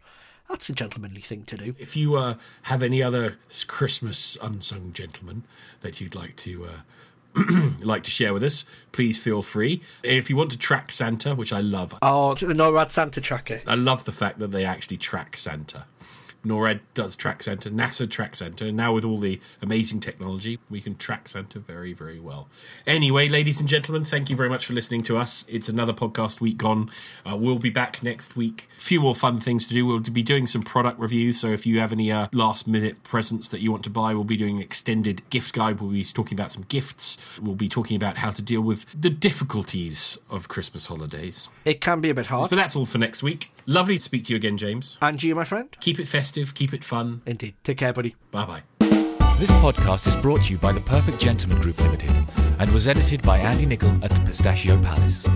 that's 0.49 0.69
a 0.69 0.73
gentlemanly 0.73 1.21
thing 1.21 1.43
to 1.45 1.57
do. 1.57 1.75
If 1.79 1.97
you 1.97 2.15
uh, 2.17 2.35
have 2.63 2.83
any 2.83 3.03
other 3.03 3.39
Christmas 3.67 4.37
unsung 4.41 4.93
gentlemen 4.93 5.45
that 5.81 6.01
you'd 6.01 6.15
like 6.15 6.37
to. 6.37 6.67
Uh, 6.67 6.71
like 7.81 8.03
to 8.03 8.11
share 8.11 8.33
with 8.33 8.43
us, 8.43 8.65
please 8.91 9.19
feel 9.19 9.43
free. 9.43 9.81
If 10.03 10.31
you 10.31 10.35
want 10.35 10.51
to 10.53 10.59
track 10.59 10.91
Santa, 10.91 11.35
which 11.35 11.53
I 11.53 11.61
love, 11.61 11.95
Oh, 12.01 12.35
the 12.35 12.47
NORAD 12.47 12.91
Santa 12.91 13.21
tracker. 13.21 13.61
I 13.67 13.75
love 13.75 14.07
the 14.07 14.13
fact 14.13 14.39
that 14.39 14.51
they 14.51 14.65
actually 14.65 14.97
track 14.97 15.37
Santa. 15.37 15.85
NORAD 16.45 16.81
does 16.95 17.17
track 17.17 17.43
Santa, 17.43 17.71
NASA 17.71 18.09
track 18.09 18.37
Santa, 18.37 18.67
and 18.67 18.77
now 18.77 18.93
with 18.93 19.05
all 19.05 19.19
the 19.19 19.41
amazing 19.61 20.01
technology, 20.01 20.59
we 20.71 20.81
can 20.81 20.97
track 20.97 21.29
Santa 21.29 21.59
very, 21.59 21.93
very 21.93 22.21
well. 22.21 22.49
Anyway, 22.87 23.29
ladies 23.29 23.61
and 23.61 23.69
gentlemen, 23.69 24.05
thank 24.05 24.31
you 24.31 24.37
very 24.37 24.49
much 24.49 24.65
for 24.67 24.73
listening 24.73 25.03
to 25.05 25.17
us. 25.17 25.45
It's 25.49 25.69
another 25.69 25.93
podcast 25.93 26.41
week 26.41 26.57
gone. 26.57 26.91
Uh, 27.29 27.37
we'll 27.37 27.59
be 27.59 27.71
back 27.71 28.03
next 28.03 28.37
week. 28.37 28.69
A 28.77 28.81
few 28.81 29.01
more 29.01 29.15
fun 29.15 29.41
things 29.41 29.67
to 29.69 29.75
do. 29.75 29.85
We'll 29.85 30.01
be 30.01 30.23
doing 30.23 30.47
some 30.47 30.63
product 30.63 30.99
reviews, 30.99 31.41
so 31.41 31.49
if 31.49 31.67
you 31.67 31.81
have 31.81 31.93
any 31.93 32.11
uh, 32.11 32.29
last 32.33 32.69
minute 32.69 33.03
presents 33.03 33.49
that 33.49 33.61
you 33.61 33.71
want 33.71 33.85
to 33.85 33.91
buy, 33.91 34.15
we'll 34.15 34.25
be 34.25 34.37
doing 34.37 34.57
an 34.57 34.63
extended 34.63 35.29
gift 35.31 35.55
guide. 35.55 35.81
We'll 35.81 35.91
be 35.91 36.05
talking 36.05 36.39
about 36.39 36.53
some 36.53 36.65
gifts. 36.69 37.19
We'll 37.41 37.55
be 37.55 37.69
talking 37.69 37.97
about 37.97 38.19
how 38.19 38.31
to 38.31 38.43
deal 38.43 38.61
with 38.61 38.87
the 38.99 39.11
difficulties 39.11 40.19
of 40.31 40.49
Christmas 40.49 40.87
holidays. 40.87 41.49
It 41.65 41.81
can 41.81 42.01
be 42.01 42.11
a 42.11 42.15
bit 42.15 42.27
hard. 42.27 42.51
But 42.51 42.57
that's 42.57 42.77
all 42.77 42.87
for 42.87 42.99
next 42.99 43.23
week. 43.23 43.51
Lovely 43.71 43.99
to 43.99 44.03
speak 44.03 44.25
to 44.25 44.33
you 44.33 44.39
again, 44.39 44.57
James. 44.57 44.97
And 45.03 45.23
you, 45.23 45.35
my 45.35 45.45
friend? 45.45 45.69
Keep 45.79 46.01
it 46.01 46.07
festive, 46.09 46.55
keep 46.55 46.73
it 46.73 46.83
fun. 46.83 47.21
Indeed. 47.27 47.55
Take 47.65 47.77
care, 47.77 47.93
buddy. 47.93 48.17
Bye 48.31 48.47
bye. 48.47 48.63
This 49.39 49.51
podcast 49.61 50.09
is 50.09 50.17
brought 50.17 50.41
to 50.45 50.55
you 50.55 50.59
by 50.59 50.73
the 50.73 50.81
Perfect 50.81 51.21
Gentleman 51.21 51.61
Group 51.61 51.79
Limited 51.79 52.11
and 52.59 52.73
was 52.73 52.89
edited 52.89 53.23
by 53.23 53.37
Andy 53.37 53.67
Nichol 53.67 53.91
at 54.03 54.11
the 54.11 54.23
Pistachio 54.25 54.81
Palace. 54.83 55.27